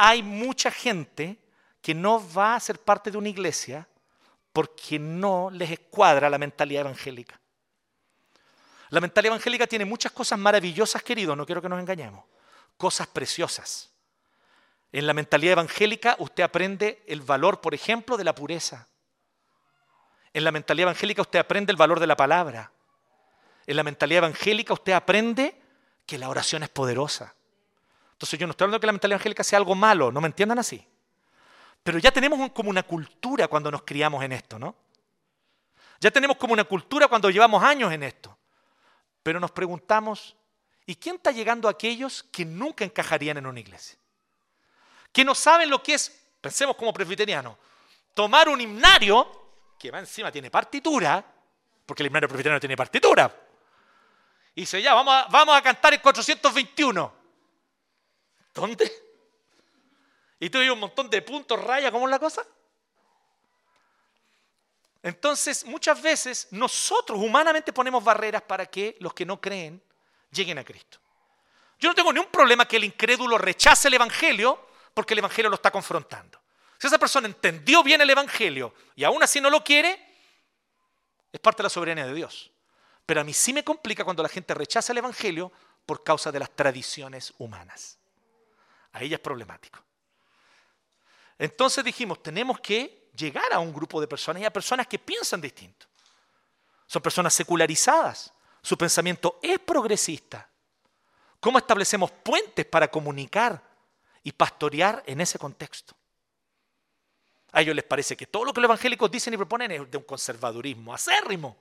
[0.04, 1.38] hay mucha gente
[1.80, 3.88] que no va a ser parte de una iglesia
[4.52, 7.40] porque no les escuadra la mentalidad evangélica.
[8.90, 12.26] La mentalidad evangélica tiene muchas cosas maravillosas, queridos, no quiero que nos engañemos,
[12.78, 13.92] cosas preciosas.
[14.92, 18.88] En la mentalidad evangélica usted aprende el valor, por ejemplo, de la pureza.
[20.34, 22.72] En la mentalidad evangélica usted aprende el valor de la palabra.
[23.68, 25.62] En la mentalidad evangélica usted aprende
[26.08, 27.36] que la oración es poderosa.
[28.22, 30.28] Entonces yo no estoy hablando de que la mentalidad evangélica sea algo malo, no me
[30.28, 30.86] entiendan así.
[31.82, 34.76] Pero ya tenemos como una cultura cuando nos criamos en esto, ¿no?
[36.00, 38.38] Ya tenemos como una cultura cuando llevamos años en esto.
[39.24, 40.36] Pero nos preguntamos,
[40.86, 43.98] ¿y quién está llegando a aquellos que nunca encajarían en una iglesia?
[45.12, 47.58] que no saben lo que es, pensemos como presbiteriano,
[48.14, 51.24] tomar un himnario, que va encima tiene partitura,
[51.86, 53.34] porque el himnario presbiteriano tiene partitura.
[54.56, 57.21] Y dice, ya, vamos a, vamos a cantar el 421.
[58.54, 58.92] ¿Dónde?
[60.40, 62.46] Y tú un montón de puntos, raya, ¿cómo es la cosa?
[65.04, 69.82] Entonces, muchas veces nosotros humanamente ponemos barreras para que los que no creen
[70.32, 71.00] lleguen a Cristo.
[71.80, 75.56] Yo no tengo ningún problema que el incrédulo rechace el Evangelio porque el Evangelio lo
[75.56, 76.40] está confrontando.
[76.78, 80.00] Si esa persona entendió bien el Evangelio y aún así no lo quiere,
[81.32, 82.52] es parte de la soberanía de Dios.
[83.06, 85.52] Pero a mí sí me complica cuando la gente rechaza el Evangelio
[85.86, 88.01] por causa de las tradiciones humanas.
[88.94, 89.80] Ahí ya es problemático.
[91.38, 95.42] Entonces dijimos, tenemos que llegar a un grupo de personas y a personas que piensan
[95.42, 95.88] distinto.
[96.86, 98.34] Son personas secularizadas.
[98.62, 100.48] Su pensamiento es progresista.
[101.40, 103.72] ¿Cómo establecemos puentes para comunicar
[104.24, 105.96] y pastorear en ese contexto.
[107.52, 109.98] A ellos les parece que todo lo que los evangélicos dicen y proponen es de
[109.98, 111.58] un conservadurismo acérrimo.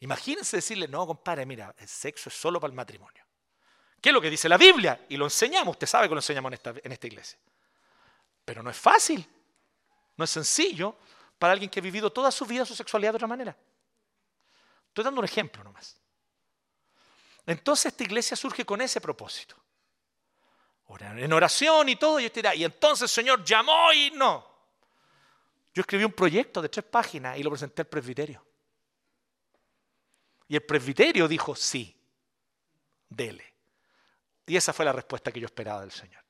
[0.00, 3.24] Imagínense decirle, no, compadre, mira, el sexo es solo para el matrimonio.
[4.00, 5.06] ¿Qué es lo que dice la Biblia?
[5.08, 7.38] Y lo enseñamos, usted sabe que lo enseñamos en esta, iglesia.
[8.44, 9.26] Pero no es fácil,
[10.16, 10.96] no es sencillo
[11.38, 13.56] para alguien que ha vivido toda su vida su sexualidad de otra manera.
[14.88, 15.96] Estoy dando un ejemplo nomás.
[17.44, 19.56] Entonces esta iglesia surge con ese propósito
[20.98, 24.46] en oración y todo, y usted y entonces el Señor llamó y no.
[25.74, 28.44] Yo escribí un proyecto de tres páginas y lo presenté al presbiterio.
[30.48, 31.94] Y el presbiterio dijo, sí,
[33.08, 33.55] dele.
[34.46, 36.22] Y esa fue la respuesta que yo esperaba del Señor.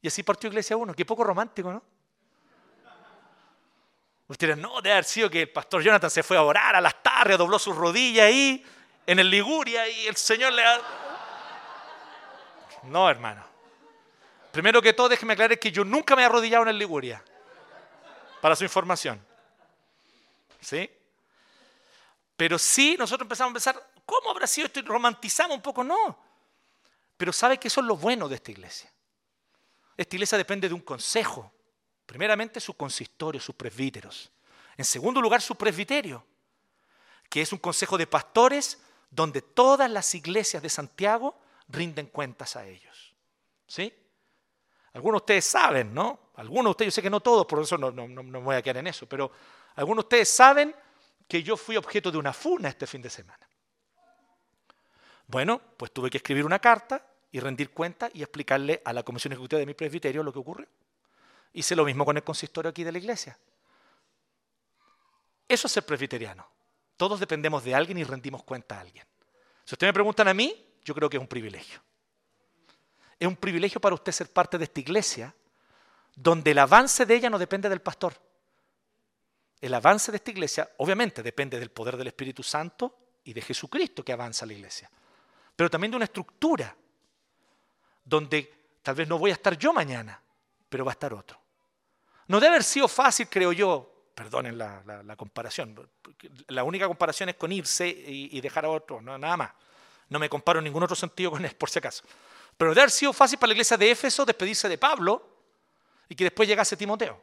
[0.00, 1.82] Y así partió Iglesia 1, qué poco romántico, ¿no?
[4.28, 7.02] Ustedes no, debe haber sido que el pastor Jonathan se fue a orar a las
[7.02, 8.64] tardes, dobló sus rodillas ahí,
[9.04, 10.62] en el Liguria, y el Señor le...
[12.84, 13.44] No, hermano.
[14.52, 17.22] Primero que todo, déjeme aclarar que yo nunca me he arrodillado en el Liguria.
[18.40, 19.20] Para su información.
[20.60, 20.88] ¿Sí?
[22.36, 24.80] Pero sí, nosotros empezamos a pensar, ¿cómo habrá sido esto?
[24.82, 26.29] Romantizamos un poco, no.
[27.20, 28.90] Pero sabe que eso es lo bueno de esta iglesia.
[29.94, 31.52] Esta iglesia depende de un consejo.
[32.06, 34.32] Primeramente su consistorio, sus presbíteros.
[34.78, 36.24] En segundo lugar, su presbiterio,
[37.28, 42.66] que es un consejo de pastores donde todas las iglesias de Santiago rinden cuentas a
[42.66, 43.14] ellos.
[43.66, 43.92] ¿Sí?
[44.94, 46.30] Algunos de ustedes saben, ¿no?
[46.36, 48.56] Algunos de ustedes, yo sé que no todos, por eso no, no, no me voy
[48.56, 49.30] a quedar en eso, pero
[49.74, 50.74] algunos de ustedes saben
[51.28, 53.46] que yo fui objeto de una funa este fin de semana.
[55.26, 59.32] Bueno, pues tuve que escribir una carta y rendir cuenta y explicarle a la comisión
[59.32, 60.66] ejecutiva de mi presbiterio lo que ocurrió.
[61.52, 63.38] Hice lo mismo con el consistorio aquí de la iglesia.
[65.48, 66.46] Eso es ser presbiteriano.
[66.96, 69.04] Todos dependemos de alguien y rendimos cuenta a alguien.
[69.64, 71.80] Si ustedes me preguntan a mí, yo creo que es un privilegio.
[73.18, 75.34] Es un privilegio para usted ser parte de esta iglesia
[76.14, 78.14] donde el avance de ella no depende del pastor.
[79.60, 84.04] El avance de esta iglesia obviamente depende del poder del Espíritu Santo y de Jesucristo
[84.04, 84.90] que avanza la iglesia,
[85.54, 86.74] pero también de una estructura
[88.10, 88.52] donde
[88.82, 90.20] tal vez no voy a estar yo mañana,
[90.68, 91.40] pero va a estar otro.
[92.26, 95.88] No debe haber sido fácil, creo yo, perdonen la, comparación,
[96.48, 99.52] la única comparación es con irse y, dejar a otro, no, nada más.
[100.08, 102.04] No me comparo en ningún otro sentido con él, por si acaso.
[102.56, 105.24] Pero debe haber sido fácil para la iglesia de Éfeso despedirse de Pablo
[106.08, 107.22] y que después llegase Timoteo.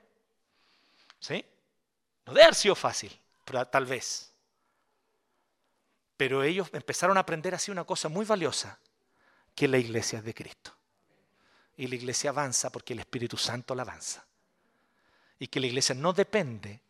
[1.19, 1.45] ¿Sí?
[2.25, 3.11] No debe haber sido fácil,
[3.69, 4.31] tal vez.
[6.15, 8.79] Pero ellos empezaron a aprender así una cosa muy valiosa,
[9.53, 10.76] que la iglesia es de Cristo.
[11.77, 14.25] Y la iglesia avanza porque el Espíritu Santo la avanza.
[15.39, 16.81] Y que la iglesia no depende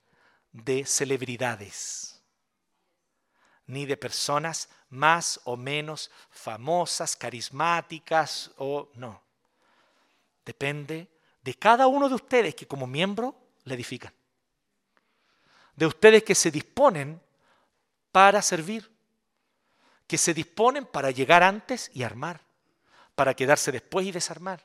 [0.51, 2.21] de celebridades,
[3.65, 9.21] ni de personas más o menos famosas, carismáticas o no.
[10.45, 11.09] Depende
[11.43, 13.35] de cada uno de ustedes que como miembro
[13.65, 14.13] le edifican.
[15.75, 17.21] De ustedes que se disponen
[18.11, 18.89] para servir,
[20.07, 22.41] que se disponen para llegar antes y armar,
[23.13, 24.63] para quedarse después y desarmar,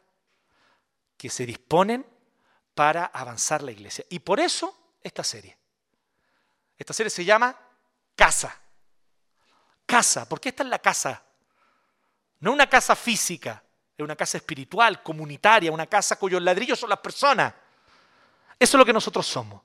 [1.22, 2.04] que se disponen
[2.74, 4.04] para avanzar la iglesia.
[4.08, 5.56] Y por eso esta serie.
[6.76, 7.56] Esta serie se llama
[8.16, 8.60] Casa.
[9.86, 11.22] Casa, porque esta es la casa.
[12.40, 13.62] No una casa física,
[13.96, 17.54] es una casa espiritual, comunitaria, una casa cuyos ladrillos son las personas.
[18.58, 19.62] Eso es lo que nosotros somos.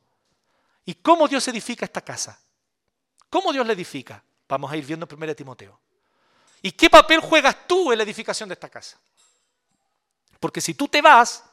[0.85, 2.39] ¿Y cómo Dios edifica esta casa?
[3.31, 4.23] ¿Cómo Dios la edifica?
[4.47, 5.79] Vamos a ir viendo en 1 Timoteo.
[6.61, 8.99] ¿Y qué papel juegas tú en la edificación de esta casa?
[10.39, 11.43] Porque si tú te vas,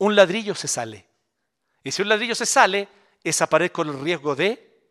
[0.00, 1.06] un ladrillo se sale.
[1.82, 2.88] Y si un ladrillo se sale,
[3.24, 4.82] es aparecer con el riesgo de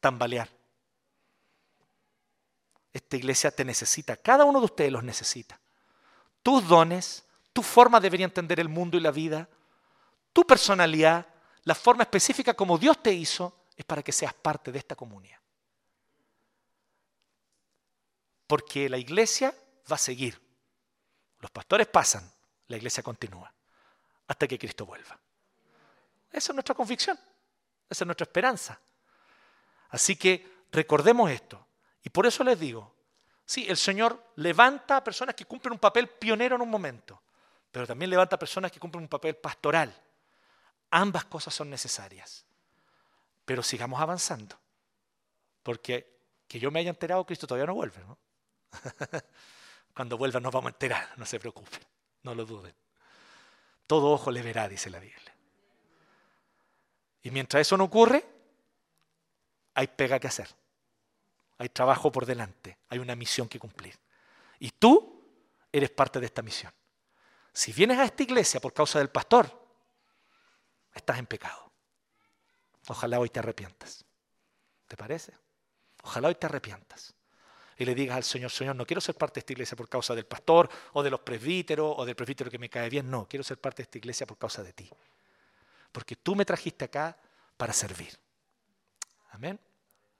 [0.00, 0.48] tambalear.
[2.92, 5.60] Esta iglesia te necesita, cada uno de ustedes los necesita
[6.44, 7.24] tus dones,
[7.54, 9.48] tu forma de entender el mundo y la vida,
[10.32, 11.26] tu personalidad,
[11.62, 15.40] la forma específica como Dios te hizo, es para que seas parte de esta comunidad.
[18.46, 19.54] Porque la iglesia
[19.90, 20.38] va a seguir.
[21.38, 22.30] Los pastores pasan,
[22.68, 23.53] la iglesia continúa,
[24.26, 25.18] hasta que Cristo vuelva.
[26.30, 27.18] Esa es nuestra convicción,
[27.88, 28.80] esa es nuestra esperanza.
[29.90, 31.66] Así que recordemos esto.
[32.02, 32.94] Y por eso les digo,
[33.46, 37.20] Sí, el Señor levanta a personas que cumplen un papel pionero en un momento,
[37.70, 39.94] pero también levanta a personas que cumplen un papel pastoral.
[40.90, 42.46] Ambas cosas son necesarias.
[43.44, 44.58] Pero sigamos avanzando,
[45.62, 46.14] porque
[46.48, 48.00] que yo me haya enterado, Cristo todavía no vuelve.
[49.94, 51.80] Cuando vuelva nos vamos a enterar, no se preocupen,
[52.22, 52.74] no lo duden.
[53.86, 55.34] Todo ojo le verá, dice la Biblia.
[57.22, 58.24] Y mientras eso no ocurre,
[59.74, 60.48] hay pega que hacer.
[61.58, 63.98] Hay trabajo por delante, hay una misión que cumplir.
[64.58, 65.22] Y tú
[65.72, 66.72] eres parte de esta misión.
[67.52, 69.48] Si vienes a esta iglesia por causa del pastor,
[70.92, 71.72] estás en pecado.
[72.88, 74.04] Ojalá hoy te arrepientas.
[74.88, 75.32] ¿Te parece?
[76.02, 77.13] Ojalá hoy te arrepientas.
[77.78, 80.14] Y le digas al Señor, Señor, no quiero ser parte de esta iglesia por causa
[80.14, 83.10] del pastor o de los presbíteros o del presbítero que me cae bien.
[83.10, 84.88] No, quiero ser parte de esta iglesia por causa de ti.
[85.90, 87.16] Porque tú me trajiste acá
[87.56, 88.16] para servir.
[89.30, 89.58] Amén.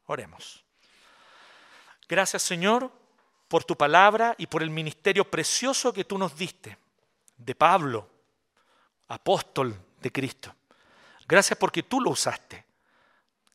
[0.06, 0.64] Oremos.
[2.08, 2.90] Gracias Señor
[3.48, 6.76] por tu palabra y por el ministerio precioso que tú nos diste
[7.36, 8.08] de Pablo,
[9.08, 10.54] apóstol de Cristo.
[11.26, 12.63] Gracias porque tú lo usaste.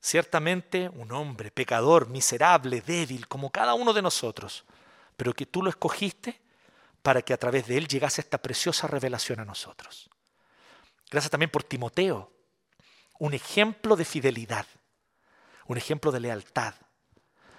[0.02, 4.66] Ciertamente un hombre pecador, miserable, débil, como cada uno de nosotros,
[5.18, 6.42] pero que tú lo escogiste
[7.02, 10.10] para que a través de él llegase esta preciosa revelación a nosotros.
[11.10, 12.32] Gracias también por Timoteo,
[13.18, 14.66] un ejemplo de fidelidad,
[15.66, 16.76] un ejemplo de lealtad,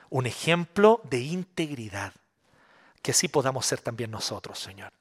[0.08, 2.12] un ejemplo de integridad.
[3.02, 4.92] Que así podamos ser también nosotros, Señor.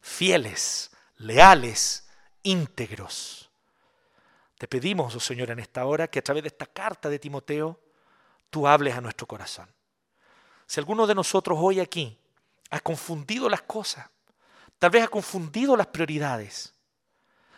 [0.00, 2.08] Fieles, leales,
[2.42, 3.45] íntegros.
[4.58, 7.78] Te pedimos, oh Señor, en esta hora que a través de esta carta de Timoteo
[8.50, 9.68] tú hables a nuestro corazón.
[10.66, 12.18] Si alguno de nosotros hoy aquí
[12.70, 14.08] ha confundido las cosas,
[14.78, 16.74] tal vez ha confundido las prioridades,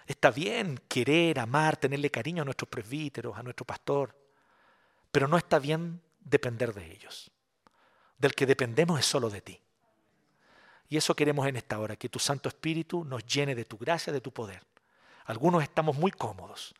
[0.06, 4.16] está bien querer, amar, tenerle cariño a nuestros presbíteros, a nuestro pastor,
[5.10, 7.30] pero no está bien depender de ellos.
[8.18, 9.60] Del que dependemos es solo de ti.
[10.88, 14.12] Y eso queremos en esta hora, que tu Santo Espíritu nos llene de tu gracia,
[14.12, 14.66] de tu poder.
[15.26, 16.74] Algunos estamos muy cómodos,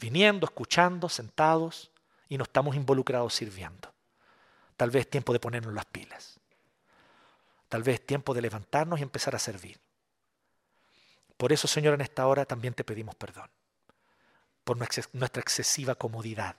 [0.00, 1.90] viniendo, escuchando, sentados,
[2.28, 3.92] y no estamos involucrados sirviendo.
[4.76, 6.40] Tal vez es tiempo de ponernos las pilas.
[7.68, 9.78] Tal vez es tiempo de levantarnos y empezar a servir.
[11.36, 13.50] Por eso, Señor, en esta hora también te pedimos perdón
[14.64, 16.56] por nuestra excesiva comodidad.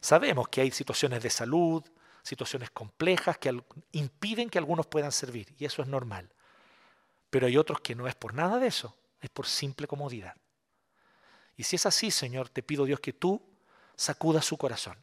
[0.00, 1.84] Sabemos que hay situaciones de salud,
[2.22, 6.28] situaciones complejas que impiden que algunos puedan servir, y eso es normal.
[7.30, 10.34] Pero hay otros que no es por nada de eso, es por simple comodidad.
[11.62, 13.40] Y si es así, Señor, te pido Dios que tú
[13.94, 14.98] sacudas su corazón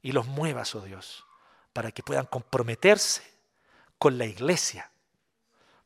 [0.00, 1.26] y los muevas, oh Dios,
[1.74, 3.22] para que puedan comprometerse
[3.98, 4.90] con la iglesia,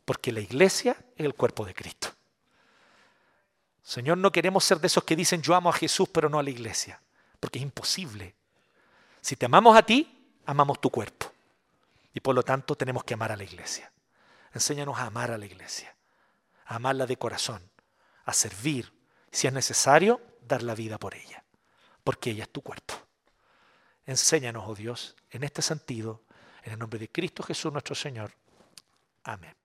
[0.05, 2.11] porque la iglesia es el cuerpo de Cristo.
[3.83, 6.45] Señor, no queremos ser de esos que dicen yo amo a Jesús pero no a
[6.45, 7.03] la iglesia,
[7.41, 8.37] porque es imposible.
[9.21, 11.27] Si te amamos a ti, amamos tu cuerpo.
[12.15, 13.91] Y por lo tanto tenemos que amar a la iglesia.
[14.55, 15.93] Enséñanos a amar a la iglesia,
[16.67, 17.69] a amarla de corazón,
[18.25, 19.00] a servir,
[19.31, 21.45] si es necesario, dar la vida por ella,
[22.03, 22.95] porque ella es tu cuerpo.
[24.07, 26.23] Enséñanos, oh Dios, en este sentido,
[26.65, 28.33] en el nombre de Cristo Jesús nuestro Señor.
[29.25, 29.60] Amén.